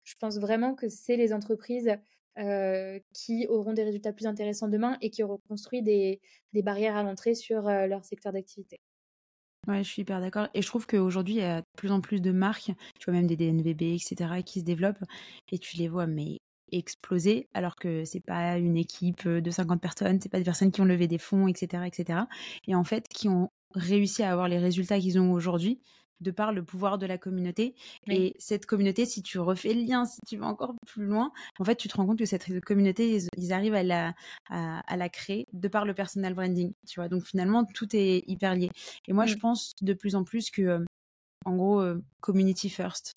[0.03, 1.97] Je pense vraiment que c'est les entreprises
[3.13, 6.21] qui auront des résultats plus intéressants demain et qui auront construit des,
[6.53, 8.79] des barrières à l'entrée sur leur secteur d'activité.
[9.67, 10.47] Ouais, je suis hyper d'accord.
[10.53, 13.13] Et je trouve qu'aujourd'hui, il y a de plus en plus de marques, tu vois,
[13.13, 15.03] même des DNVB, etc., qui se développent
[15.51, 16.37] et tu les vois, mais
[16.71, 20.81] exploser, alors que c'est pas une équipe de 50 personnes, c'est pas des personnes qui
[20.81, 22.27] ont levé des fonds, etc., etc.
[22.67, 25.79] Et en fait, qui ont réussi à avoir les résultats qu'ils ont aujourd'hui
[26.21, 27.75] de par le pouvoir de la communauté.
[28.07, 31.63] Et cette communauté, si tu refais le lien, si tu vas encore plus loin, en
[31.63, 34.13] fait, tu te rends compte que cette communauté, ils, arrivent à la,
[34.49, 36.73] à, la créer de par le personal branding.
[36.87, 38.69] Tu vois, donc finalement, tout est hyper lié.
[39.07, 40.83] Et moi, je pense de plus en plus que,
[41.45, 41.83] en gros,
[42.21, 43.13] community first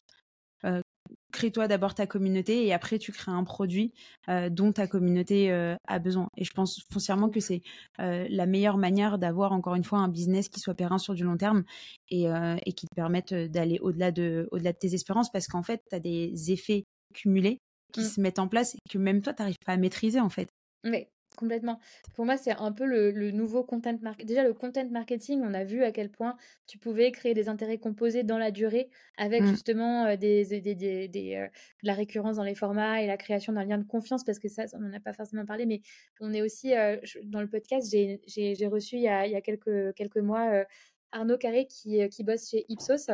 [1.33, 3.93] crée-toi d'abord ta communauté et après tu crées un produit
[4.29, 6.29] euh, dont ta communauté euh, a besoin.
[6.37, 7.63] Et je pense foncièrement que c'est
[8.01, 11.25] euh, la meilleure manière d'avoir encore une fois un business qui soit périn sur du
[11.25, 11.65] long terme
[12.11, 12.27] et,
[12.65, 15.97] et qui te permette d'aller au-delà de, au-delà de tes espérances parce qu'en fait, tu
[15.97, 17.59] as des effets cumulés
[17.93, 18.05] qui mmh.
[18.05, 20.49] se mettent en place et que même toi, tu n'arrives pas à maîtriser en fait.
[20.85, 21.07] Oui,
[21.39, 21.79] Complètement.
[22.15, 24.27] Pour moi, c'est un peu le, nouveau content marketing.
[24.27, 26.37] Déjà, le content marketing, on a vu à quel point
[26.67, 29.47] tu pouvais créer des intérêts composés dans la durée avec mmh.
[29.47, 31.47] justement euh, des, des, euh,
[31.85, 34.65] la récurrence dans les formats et la création d'un lien de confiance parce que ça,
[34.73, 35.81] on n'en a pas forcément parlé, mais
[36.19, 39.41] on est aussi euh, dans le podcast, j'ai reçu il y, a, il y a
[39.41, 40.65] quelques, quelques mois
[41.13, 43.11] Arnaud Carré qui, qui bosse chez Ipsos,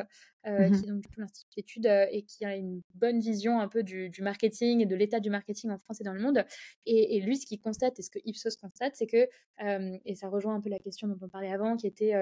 [0.47, 3.61] euh, mmh qui est donc du l'Institut d'études euh, et qui a une bonne vision
[3.61, 6.45] un peu du, marketing et de l'état du marketing en France et dans le monde.
[6.85, 9.27] Et, lui, ce qu'il constate et ce que Ipsos constate, c'est que,
[9.65, 12.13] euh, et ça rejoint un peu la question dont on parlait avant, qui était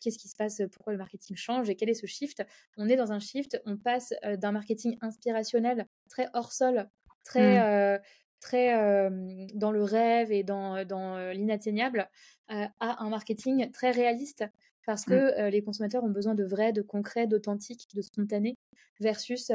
[0.00, 2.42] qu'est-ce qui se passe, pourquoi le marketing change et quel est ce shift?
[2.78, 6.88] On est dans un shift, on passe d'un marketing inspirationnel très hors sol,
[7.24, 7.96] très...
[7.96, 8.00] Mmh.
[8.40, 9.10] très
[9.52, 12.08] dans le rêve et dans, dans l'inatteignable,
[12.48, 14.44] à un marketing très réaliste
[14.86, 15.10] parce mmh.
[15.10, 18.56] que les consommateurs ont besoin de vrai, de concret, d'authentique, de spontané,
[19.00, 19.50] versus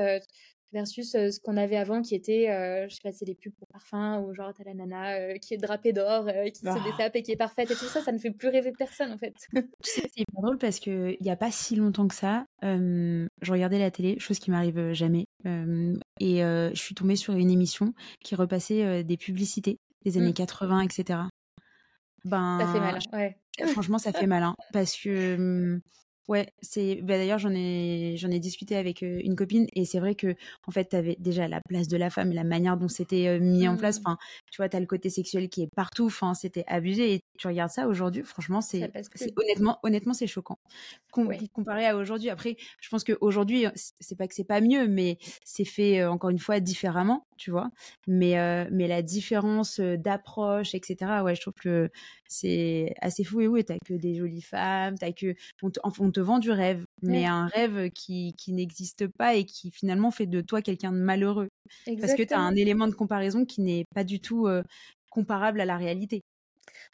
[0.74, 2.48] versus ce qu'on avait avant qui était,
[2.90, 5.58] je sais pas, c'est des pubs pour parfum ou genre t'as la nana qui est
[5.58, 6.84] drapée d'or, qui se ah!
[6.84, 9.18] détape et qui est parfaite et tout ça, ça ne fait plus rêver personne en
[9.18, 9.36] fait.
[9.82, 13.80] c'est hyper drôle parce que il y a pas si longtemps que ça, je regardais
[13.80, 19.04] la télé, chose qui m'arrive jamais, et je suis tombée sur une émission qui repassait
[19.04, 20.86] des publicités des années 80, mmh.
[20.86, 21.20] etc.
[22.26, 23.38] Ben, ça fait mal, ouais.
[23.68, 25.80] Franchement, ça fait malin parce que
[26.28, 30.16] Ouais, c'est bah, d'ailleurs j'en ai j'en ai discuté avec une copine et c'est vrai
[30.16, 30.36] que
[30.68, 33.40] en fait tu avais déjà la place de la femme et la manière dont c'était
[33.40, 34.00] mis en place.
[34.00, 34.04] Mmh.
[34.06, 34.18] Enfin,
[34.52, 36.08] tu vois, tu as le côté sexuel qui est partout.
[36.08, 38.92] Enfin, c'était abusé et tu regardes ça aujourd'hui, franchement, c'est
[39.36, 40.58] honnêtement honnêtement c'est choquant.
[41.54, 42.30] Comparé à aujourd'hui.
[42.30, 46.40] Après, je pense qu'aujourd'hui c'est pas que c'est pas mieux, mais c'est fait encore une
[46.40, 47.70] fois différemment, tu vois?
[48.08, 48.36] Mais
[48.72, 51.24] mais la différence d'approche, etc.
[51.24, 51.90] Ouais, je trouve que
[52.28, 56.40] c'est assez fou et oui, t'as que des jolies femmes, t'as que on, te vend
[56.40, 60.62] du rêve, mais un rêve qui, qui n'existe pas et qui finalement fait de toi
[60.62, 61.50] quelqu'un de malheureux.
[62.00, 64.48] Parce que tu as un élément de comparaison qui n'est pas du tout
[65.10, 66.24] comparable à la réalité.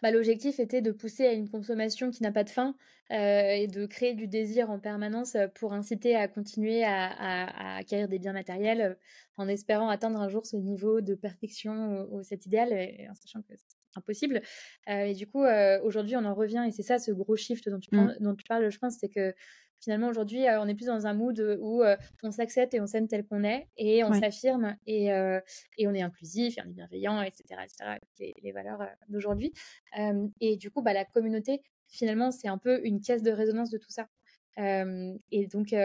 [0.01, 2.75] Bah, L'objectif était de pousser à une consommation qui n'a pas de fin
[3.09, 8.33] et de créer du désir en permanence pour inciter à continuer à, acquérir des biens
[8.33, 8.97] matériels
[9.37, 13.41] en espérant atteindre un jour ce niveau de perfection ou, cet idéal, et, en sachant
[13.41, 13.53] que
[13.95, 14.41] impossible.
[14.87, 15.43] et du coup,
[15.83, 18.17] aujourd'hui, on en revient, et c'est ça ce gros shift dont tu, mmh.
[18.19, 19.33] dont tu parles, je pense, c'est que
[19.79, 21.81] finalement aujourd'hui on est plus dans un mood où
[22.21, 26.03] on s'accepte et on s'aime tel qu'on est et on s'affirme et, et, on est
[26.03, 29.51] inclusif et on est bienveillant etc etc les, les valeurs d'aujourd'hui
[30.39, 33.77] et du coup bah, la communauté finalement, c'est un peu une caisse de résonance de
[33.77, 34.07] tout ça.
[34.57, 35.75] et donc,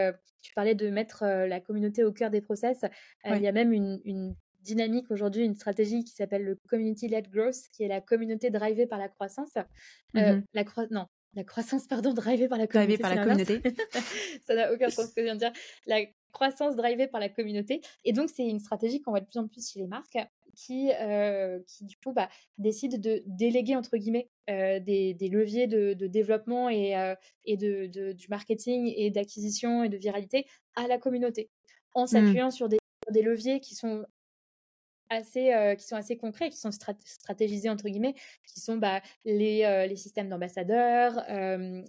[0.41, 2.85] tu parlais de mettre la communauté au cœur des process.
[3.25, 4.35] Il y a même une,
[4.67, 8.99] dynamique aujourd'hui, une stratégie qui s'appelle le Community-led Growth, qui est la communauté drivée par
[8.99, 9.55] la croissance.
[10.13, 12.97] Mmh la non, la croissance, pardon, drivée par la communauté.
[12.97, 13.61] par la communauté.
[14.47, 15.53] ça n'a aucun sens ce que je viens de dire.
[15.85, 16.01] La
[16.31, 17.81] croissance drivée par la communauté.
[18.05, 20.17] Et donc, c'est une stratégie qu'on voit de plus en plus chez les marques
[20.55, 25.67] qui, euh, qui du coup, bah, décident de déléguer, entre guillemets, euh, des, des, leviers
[25.67, 27.13] de, de développement et, euh,
[27.45, 31.51] et de, de, du marketing et d'acquisition et de viralité à la communauté,
[31.93, 32.07] en mmh.
[32.07, 32.79] s'appuyant sur des,
[33.11, 34.05] des leviers qui sont
[35.09, 39.95] assez qui sont assez concrets qui sont stratégisés entre guillemets qui sont bah, les, les
[39.95, 41.23] systèmes d'ambassadeurs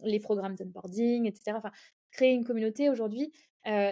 [0.03, 1.73] les programmes d'onboarding etc enfin
[2.11, 3.33] créer une communauté aujourd'hui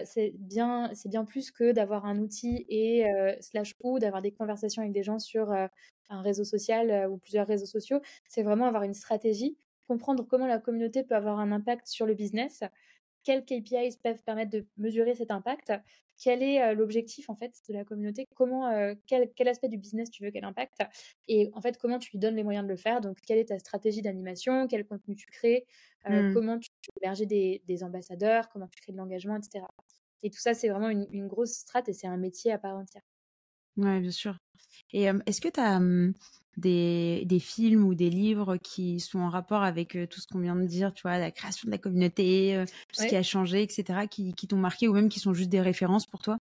[0.05, 3.05] c'est bien, c'est bien plus que d'avoir un outil et
[3.41, 7.67] slash ou d'avoir des conversations avec des gens sur un réseau social ou plusieurs réseaux
[7.67, 8.01] sociaux.
[8.29, 9.57] C'est vraiment avoir une stratégie,
[9.87, 12.63] comprendre comment la communauté peut avoir un impact sur le business,
[13.23, 15.73] quels KPIs peuvent permettre de mesurer cet impact,
[16.23, 20.25] quel est l'objectif en fait de la communauté, comment, quel, quel, aspect du business tu
[20.25, 20.83] veux qu'elle impacte,
[21.29, 23.01] et en fait comment tu lui donnes les moyens de le faire?
[23.01, 25.67] Donc quelle est ta stratégie d'animation, quel contenu tu crées,
[26.09, 26.33] mmh.
[26.33, 26.69] comment tu
[27.01, 29.65] héberger des, des, ambassadeurs, comment tu crées de l'engagement, etc.
[30.23, 32.77] Et tout ça c'est vraiment une, une grosse strate et c'est un métier à part
[32.77, 33.03] entière.
[33.77, 34.37] Ouais, bien sûr.
[34.93, 35.81] Et est-ce que tu as
[36.57, 40.57] des, des, films ou des livres qui sont en rapport avec tout ce qu'on vient
[40.57, 44.07] de dire, tu vois, la création de la communauté, tout ce qui a changé, etc.,
[44.11, 46.39] qui, qui t'ont marqué ou même qui sont juste des références pour toi?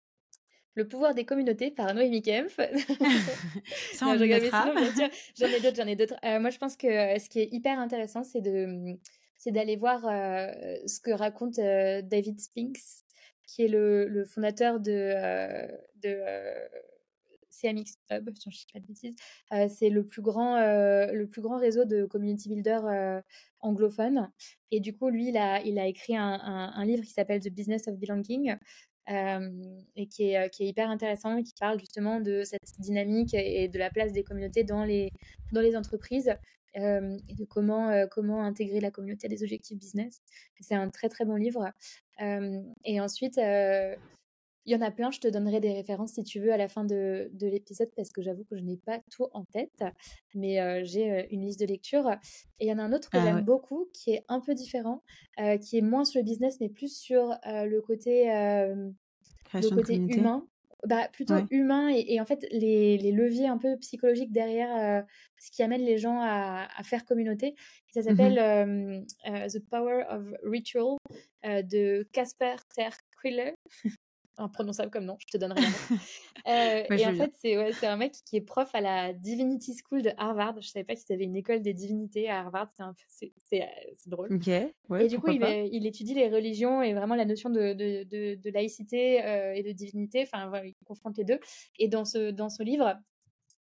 [0.75, 2.57] Le pouvoir des communautés par Noémie Kempf.
[3.93, 6.39] Ça, on J'en ai d'autres, j'en ai d'autres.
[6.39, 8.97] moi, je pense que ce qui est hyper intéressant, c'est de,
[9.37, 13.03] c'est d'aller voir ce que raconte David Spinks,
[13.47, 15.13] qui est le, fondateur de,
[16.03, 16.19] de
[17.61, 18.19] CMX je ne
[18.73, 19.15] pas de bêtises.
[19.69, 23.21] c'est le, plus grand, le plus grand réseau de community builders
[23.59, 24.29] anglophones.
[24.71, 28.55] Et du coup, lui, il a, écrit un, livre qui s'appelle The Business of Belonging,
[29.07, 33.89] et qui est, hyper intéressant et qui parle justement de cette dynamique et de la
[33.89, 35.11] place des communautés dans les,
[35.75, 36.33] entreprises
[36.73, 40.21] et de comment intégrer la communauté à des objectifs business.
[40.59, 41.71] C'est un très très bon livre.
[42.19, 43.39] et ensuite,
[44.65, 46.67] il y en a plein, je te donnerai des références si tu veux à la
[46.67, 49.83] fin de, de l'épisode parce que j'avoue que je n'ai pas tout en tête,
[50.33, 52.09] mais j'ai une liste de lecture.
[52.59, 54.55] Et il y en a un autre que ah j'aime beaucoup qui est un peu
[54.55, 55.03] différent,
[55.61, 60.47] qui est moins sur le business mais plus sur le côté, le côté humain.
[60.87, 65.03] Bah, plutôt humain et, en fait les, les, leviers un peu psychologiques derrière
[65.39, 67.55] ce qui amène les gens à, à faire communauté.
[67.91, 70.97] ça mmh s'appelle The Power of Ritual
[71.43, 73.53] de Casper Ter Quiller
[74.37, 75.67] imprononçable comme nom, je te donnerai le
[76.47, 80.01] euh, et en fait, c'est ouais, un mec qui est prof à la Divinity School
[80.01, 80.55] de Harvard.
[80.61, 82.69] Je savais pas qu'ils avaient une école des divinités à Harvard,
[83.07, 83.65] c'est euh,
[84.07, 84.33] drôle.
[84.33, 84.47] Ok.
[84.47, 88.03] et du coup, il, il, étudie les religions et vraiment la notion de, de,
[88.35, 90.23] de, laïcité euh, et de divinité.
[90.23, 91.39] Enfin, voilà, il confronte les deux.
[91.79, 92.95] Et dans ce, dans ce livre,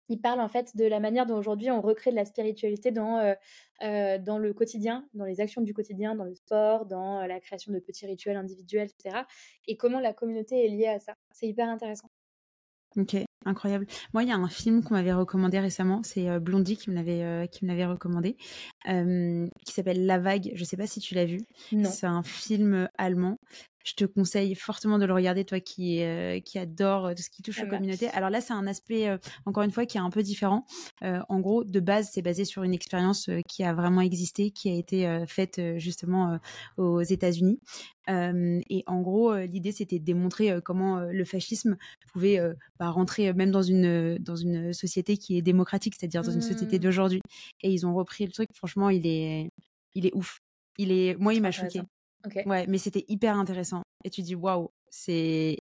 [0.08, 3.18] il parle en fait de la manière dont aujourd'hui on recrée de la spiritualité dans,
[3.18, 3.34] euh,
[3.82, 7.40] euh, dans le quotidien, dans les actions du quotidien, dans le sport, dans euh, la
[7.40, 9.22] création de petits rituels individuels, etc.
[9.66, 11.14] Et comment la communauté est liée à ça.
[11.32, 12.10] C'est hyper intéressant.
[12.96, 13.86] Ok, incroyable.
[14.12, 17.48] Moi, il y a un film qu'on m'avait recommandé récemment, c'est Blondie qui me l'avait
[17.48, 18.36] qui me l'avait recommandé,
[18.84, 20.52] qui s'appelle La Vague.
[20.54, 21.40] Je ne sais pas si tu l'as vu.
[21.82, 23.38] C'est un film allemand
[23.84, 27.30] je te conseille fortement de le regarder, toi qui, euh, qui adore euh, tout ce
[27.30, 28.08] qui touche aux communautés.
[28.08, 30.64] Alors là, c'est un aspect, euh, encore une fois, qui est un peu différent.
[31.02, 34.74] en gros, de base, c'est basé sur une expérience qui a vraiment existé, qui a
[34.74, 36.38] été faite justement
[36.78, 37.60] aux États-Unis.
[38.08, 41.76] et en gros, l'idée, c'était de démontrer comment le fascisme
[42.12, 42.40] pouvait
[42.78, 46.76] bah, rentrer même dans une, dans une société qui est démocratique, c'est-à-dire dans une société
[46.76, 46.82] mmh.
[46.82, 47.20] d'aujourd'hui.
[47.62, 48.48] Et ils ont repris le truc.
[48.54, 49.50] Franchement, il est,
[49.94, 50.38] il est ouf.
[50.78, 51.80] Il est, moi, il m'a choqué.
[52.46, 53.82] Ouais, mais c'était hyper intéressant.
[54.04, 55.58] Et tu dis, waouh, c'est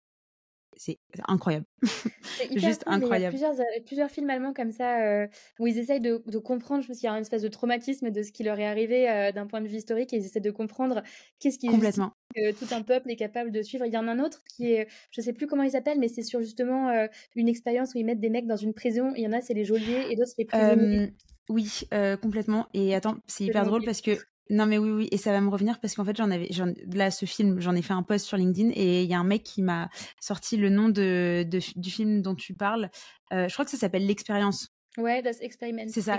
[0.76, 0.98] c'est
[1.28, 1.66] incroyable.
[2.22, 3.36] C'est juste incroyable.
[3.36, 5.26] Il y a plusieurs, euh, plusieurs, films allemands comme ça euh,
[5.58, 8.10] où ils essayent de, de comprendre, je pense qu'il y a une espèce de traumatisme
[8.10, 10.40] de ce qui leur est arrivé euh, d'un point de vue historique et ils essaient
[10.40, 11.02] de comprendre
[11.38, 12.12] qu'est-ce qui Complètement.
[12.34, 13.84] Que tout un peuple est capable de suivre.
[13.84, 16.08] Il y en a un autre qui est, je sais plus comment il s'appelle, mais
[16.08, 16.90] c'est sur justement
[17.36, 19.12] une expérience où ils mettent des mecs dans une prison.
[19.14, 21.12] Il y en a, c'est les geôliers et d'autres, c'est les prisonniers.
[21.50, 21.82] oui,
[22.22, 22.66] complètement.
[22.72, 24.16] Et attends, c'est hyper drôle parce que
[24.50, 26.48] non mais oui oui et ça va me revenir parce qu'en fait j'en avais
[26.92, 29.24] là ce film j'en ai fait un post sur LinkedIn et il y a un
[29.24, 29.88] mec qui m'a
[30.20, 32.90] sorti le nom de, du film dont tu parles.
[33.32, 34.74] Euh, je crois que ça s'appelle l'expérience.
[34.98, 35.88] Ouais das experiment.
[35.88, 36.18] C'est ça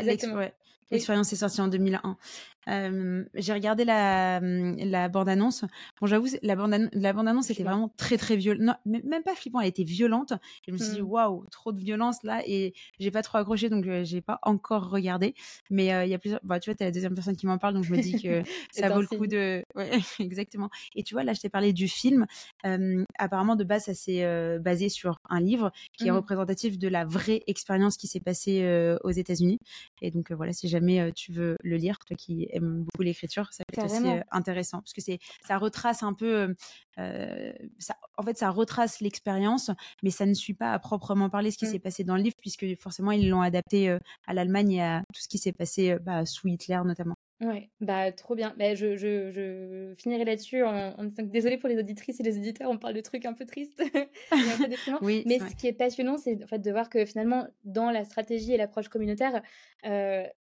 [0.94, 2.18] l'expérience est sortie en 2001
[2.68, 5.66] j'ai regardé la, la bande-annonce.
[6.00, 8.78] Bon, j'avoue, la bande-annonce, la était vraiment très, très violente.
[8.86, 10.34] même pas flippant, elle était violente.
[10.68, 11.06] je me suis dit, mmh.
[11.06, 12.41] waouh, trop de violence là.
[12.46, 15.34] Et j'ai pas trop accroché, donc j'ai pas encore regardé.
[15.70, 16.39] Mais il y a plusieurs.
[16.44, 18.44] Bah, tu vois, t'es la deuxième personne qui m'en parle, donc je me dis que
[18.72, 19.64] ça vaut le coup de.
[19.76, 20.70] Ouais, exactement.
[20.96, 22.26] Et tu vois, là, je t'ai parlé du film.
[23.18, 26.16] apparemment, de base, ça s'est basé sur un livre qui est mmh.
[26.16, 29.60] représentatif de la vraie expérience qui s'est passée aux États-Unis.
[30.02, 30.83] Et donc, voilà, si jamais
[31.16, 34.94] tu veux le lire, toi qui aime beaucoup l'écriture, ça peut être aussi intéressant parce
[34.94, 36.56] que c'est ça retrace un peu,
[37.00, 39.72] euh, ça, en fait, ça retrace l'expérience,
[40.04, 41.72] mais ça ne suit pas à proprement parler ce qui mmh.
[41.72, 45.22] s'est passé dans le livre puisque forcément ils l'ont adapté à l'Allemagne et à tout
[45.22, 47.16] ce qui s'est passé bah, sous Hitler notamment.
[47.44, 48.54] Ouais, bah trop bien.
[48.58, 52.78] Bah, je, je, je finirai là-dessus en, désolée pour les auditrices et les éditeurs, on
[52.78, 53.84] parle de trucs un peu tristes
[55.02, 58.06] oui, Mais ce qui est passionnant, c'est en fait de voir que finalement, dans la
[58.06, 59.42] stratégie et l'approche communautaire,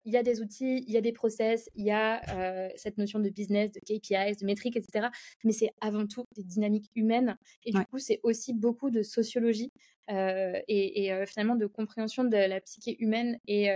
[0.05, 2.97] il y a des outils, il y a des process, il y a euh, cette
[2.97, 5.07] notion de business, de KPIs, de métriques, etc.
[5.43, 7.37] Mais c'est avant tout des dynamiques humaines.
[7.65, 9.71] Et du coup, c'est aussi beaucoup de sociologie
[10.11, 13.69] euh, et, euh, finalement de compréhension de la psyché humaine et,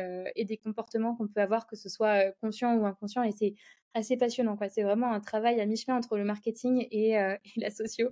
[0.46, 3.24] des comportements qu'on peut avoir, que ce soit conscient ou inconscient.
[3.24, 3.56] Et c'est
[3.96, 4.58] assez passionnant.
[4.70, 8.10] C'est vraiment un travail à mi-chemin entre le marketing et, et la socio.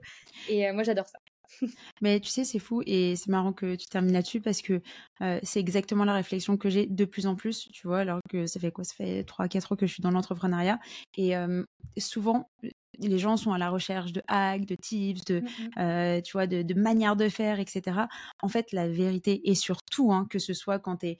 [0.49, 1.19] Et moi, j'adore ça.
[2.01, 4.81] Mais tu sais, c'est fou et c'est marrant que tu termines là-dessus parce que
[5.43, 8.59] c'est exactement la réflexion que j'ai de plus en plus, tu vois, alors que ça
[8.59, 8.83] fait quoi?
[8.83, 10.79] Ça fait 3-4 ans que je suis dans l'entrepreneuriat
[11.17, 11.33] et
[11.97, 12.49] souvent,
[12.99, 16.61] les gens sont à la recherche de hacks, de tips, de, mmh tu vois, de,
[16.61, 18.01] de, manières de faire, etc.
[18.41, 21.17] En fait, la vérité est surtout, hein, que ce soit quand tu es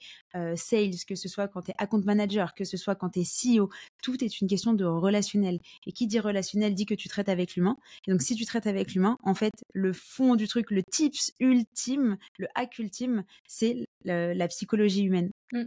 [0.56, 3.24] sales, que ce soit quand tu es account manager, que ce soit quand tu es
[3.24, 3.68] CEO,
[4.02, 5.60] tout est une question de relationnel.
[5.86, 7.76] Et qui dit relationnel dit que tu traites avec l'humain.
[8.06, 11.32] Et donc, si tu traites avec l'humain, en fait, le fond du truc, le tips
[11.40, 15.30] ultime, le hack ultime, c'est la, psychologie humaine.
[15.52, 15.64] Mmh.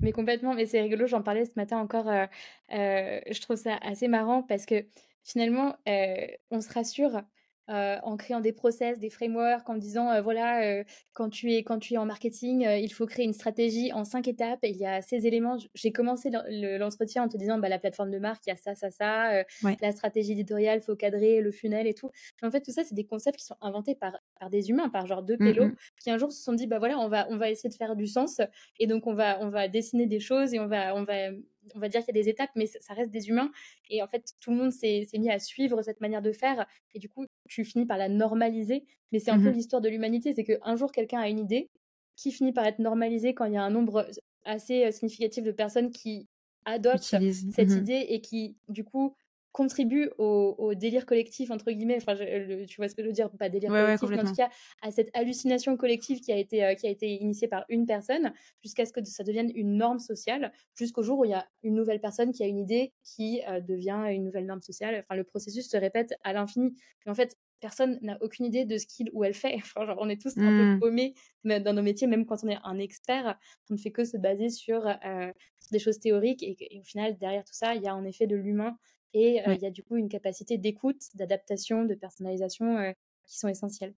[0.00, 2.08] Mais complètement, mais c'est rigolo, j'en parlais ce matin encore.
[2.08, 2.26] Euh,
[2.72, 4.84] euh, je trouve ça assez marrant parce que
[5.24, 7.22] finalement, on se rassure
[7.70, 11.62] euh, en créant des process, des frameworks, en disant euh, voilà, euh, quand, tu es,
[11.62, 14.60] quand tu es en marketing, il faut créer une stratégie en cinq étapes.
[14.62, 15.58] Et il y a ces éléments.
[15.74, 18.74] J'ai commencé l'entretien en te disant bah, la plateforme de marque, il y a ça,
[18.74, 19.44] ça, ça.
[19.82, 22.10] La stratégie éditoriale, il faut cadrer le funnel et tout.
[22.42, 25.06] En fait, tout ça, c'est des concepts qui sont inventés par, par des humains, par
[25.06, 27.36] genre deux mmh pélos, qui un jour se sont dit bah voilà, on va, on
[27.36, 28.40] va essayer de faire du sens.
[28.78, 31.32] Et donc, on va, on va dessiner des choses et on va, on va
[31.74, 33.50] on va dire qu'il y a des étapes, mais ça reste des humains.
[33.90, 36.66] Et en fait, tout le monde s'est mis à suivre cette manière de faire.
[36.94, 38.84] Et du coup, tu finis par la normaliser.
[39.12, 40.32] Mais c'est un peu mmh l'histoire de l'humanité.
[40.34, 41.70] C'est qu'un jour, quelqu'un a une idée
[42.16, 44.06] qui finit par être normalisée quand il y a un nombre
[44.44, 46.28] assez euh, significatif de personnes qui
[46.64, 49.14] adoptent cette mmh idée et qui, du coup,
[49.58, 53.48] contribue au, délire collectif, entre guillemets, enfin, tu vois ce que je veux dire, pas
[53.48, 54.50] délire collectif, mais en tout cas
[54.82, 58.32] à cette hallucination collective qui a été, euh, qui a été initiée par une personne,
[58.62, 61.74] jusqu'à ce que ça devienne une norme sociale, jusqu'au jour où il y a une
[61.74, 64.94] nouvelle personne qui a une idée qui euh, devient une nouvelle norme sociale.
[64.96, 66.76] Enfin, le processus se répète à l'infini.
[67.08, 69.56] En fait, personne n'a aucune idée de ce qu'il ou elle fait.
[69.64, 70.78] Enfin, genre, on est tous un peu mmh.
[70.78, 73.36] paumés dans nos métiers, même quand on est un expert,
[73.70, 75.32] on ne fait que se baser sur, euh,
[75.72, 76.44] des choses théoriques.
[76.44, 78.78] Et, et, au final, derrière tout ça, il y a en effet de l'humain
[79.14, 82.94] et il y a du coup une capacité d'écoute, d'adaptation, de personnalisation
[83.26, 83.94] qui sont essentielles.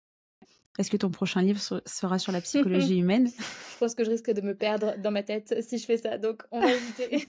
[0.78, 3.28] Est-ce que ton prochain livre sera sur la psychologie humaine?
[3.28, 6.18] Je pense que je risque de me perdre dans ma tête si je fais ça,
[6.18, 7.26] donc on va éviter.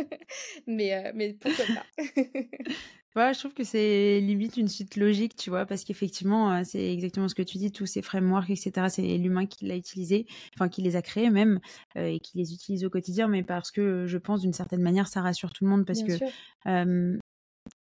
[0.66, 2.02] mais, mais pourquoi pas
[3.14, 7.28] Ouais, je trouve que c'est limite une suite logique, tu vois, parce qu'effectivement, c'est exactement
[7.28, 10.24] ce que tu dis, tous ces frameworks, etc., c'est l'humain qui l'a utilisé,
[10.54, 11.60] enfin qui les a créés même,
[11.94, 15.20] et qui les utilise au quotidien, mais parce que je pense d'une certaine manière, ça
[15.20, 16.14] rassure tout le monde, parce que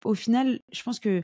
[0.05, 1.23] au final, je pense que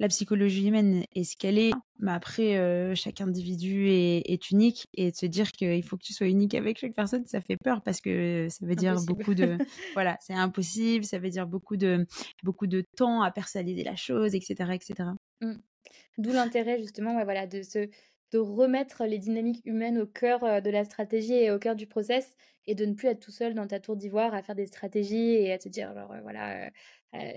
[0.00, 5.10] la psychologie humaine est ce qu'elle est, mais après, euh, chaque individu est, unique et
[5.10, 7.82] de se dire qu'il faut que tu sois unique avec chaque personne, ça fait peur
[7.82, 9.58] parce que ça veut dire beaucoup de.
[9.94, 12.06] voilà, c'est impossible, ça veut dire beaucoup de,
[12.44, 14.70] beaucoup de temps à personnaliser la chose, etc.
[14.72, 15.10] etc.
[15.40, 15.54] Mmh.
[16.18, 17.88] D'où l'intérêt, justement, ouais, voilà, de, se,
[18.30, 21.88] de remettre les dynamiques humaines au cœur euh, de la stratégie et au cœur du
[21.88, 22.36] process
[22.68, 25.34] et de ne plus être tout seul dans ta tour d'ivoire à faire des stratégies
[25.34, 26.70] et à te dire, alors, euh, voilà,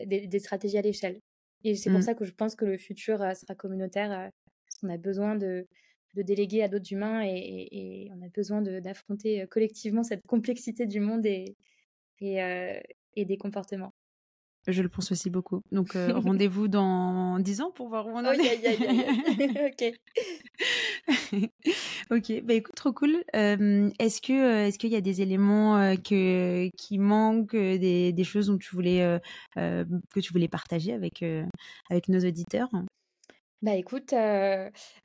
[0.05, 1.22] des stratégies à l'échelle.
[1.64, 2.03] Et c'est pour mmh.
[2.03, 4.09] ça que je pense que le futur sera communautaire.
[4.09, 5.68] parce qu'on a besoin de,
[6.16, 11.26] de déléguer à d'autres humains et, on a besoin d'affronter collectivement cette complexité du monde
[11.26, 11.55] et,
[12.20, 12.39] et,
[13.16, 13.91] et des comportements.
[14.68, 15.62] Je le pense aussi beaucoup.
[15.72, 18.62] Donc, rendez-vous dans 10 ans pour voir où on en est.
[21.34, 21.39] ok.
[22.12, 23.24] ok, bah écoute, trop cool.
[23.34, 28.57] est-ce que est-ce qu'il y a des éléments que, qui manquent, des, des, choses dont
[28.57, 29.20] tu voulais
[29.55, 31.24] que tu voulais partager avec
[31.89, 32.70] avec nos auditeurs?
[33.62, 34.14] Bah écoute,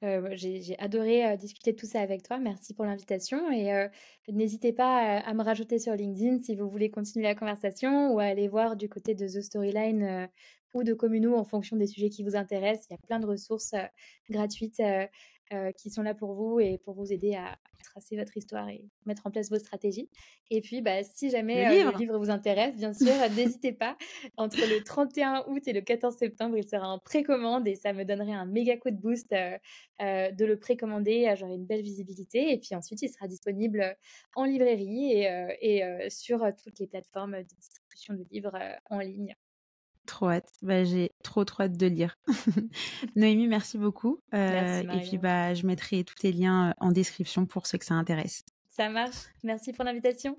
[0.03, 2.39] j'ai adoré discuter de tout ça avec toi.
[2.39, 3.89] Merci pour l'invitation et
[4.29, 8.25] n'hésitez pas à, me rajouter sur LinkedIn si vous voulez continuer la conversation ou à
[8.25, 10.29] aller voir du côté de The Storyline
[10.73, 12.87] ou de Communo en fonction des sujets qui vous intéressent.
[12.91, 13.75] Il y a plein de ressources
[14.31, 14.81] gratuites
[15.53, 18.85] euh, qui sont là pour vous et pour vous aider à tracer votre histoire et
[19.05, 20.11] mettre en place vos stratégies.
[20.51, 22.19] Et puis, bah, si jamais le, euh, livre.
[22.19, 23.97] vous intéresse, bien sûr, n'hésitez pas.
[24.37, 28.05] Entre le 31 août et le 14 septembre, il sera en précommande et ça me
[28.05, 31.33] donnerait un méga coup de boost euh, de le précommander.
[31.37, 32.53] J'aurai une belle visibilité.
[32.53, 33.97] Et puis ensuite, il sera disponible
[34.35, 35.29] en librairie et,
[35.61, 38.59] et sur toutes les plateformes de distribution de livres
[38.91, 39.37] en ligne.
[40.07, 40.49] Trop hâte.
[40.63, 42.17] Bah, j'ai trop trop hâte de lire.
[43.17, 44.21] Noémie, merci beaucoup.
[44.35, 47.85] Euh, et puis bah, je mettrai tous tes liens euh, en description pour ceux que
[47.85, 48.45] ça intéresse.
[48.71, 49.27] Ça marche.
[49.43, 50.37] Merci pour l'invitation.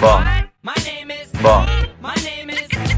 [0.00, 0.20] Bon.
[0.62, 1.32] My name is.
[1.42, 1.64] Bon.
[2.02, 2.93] My name is.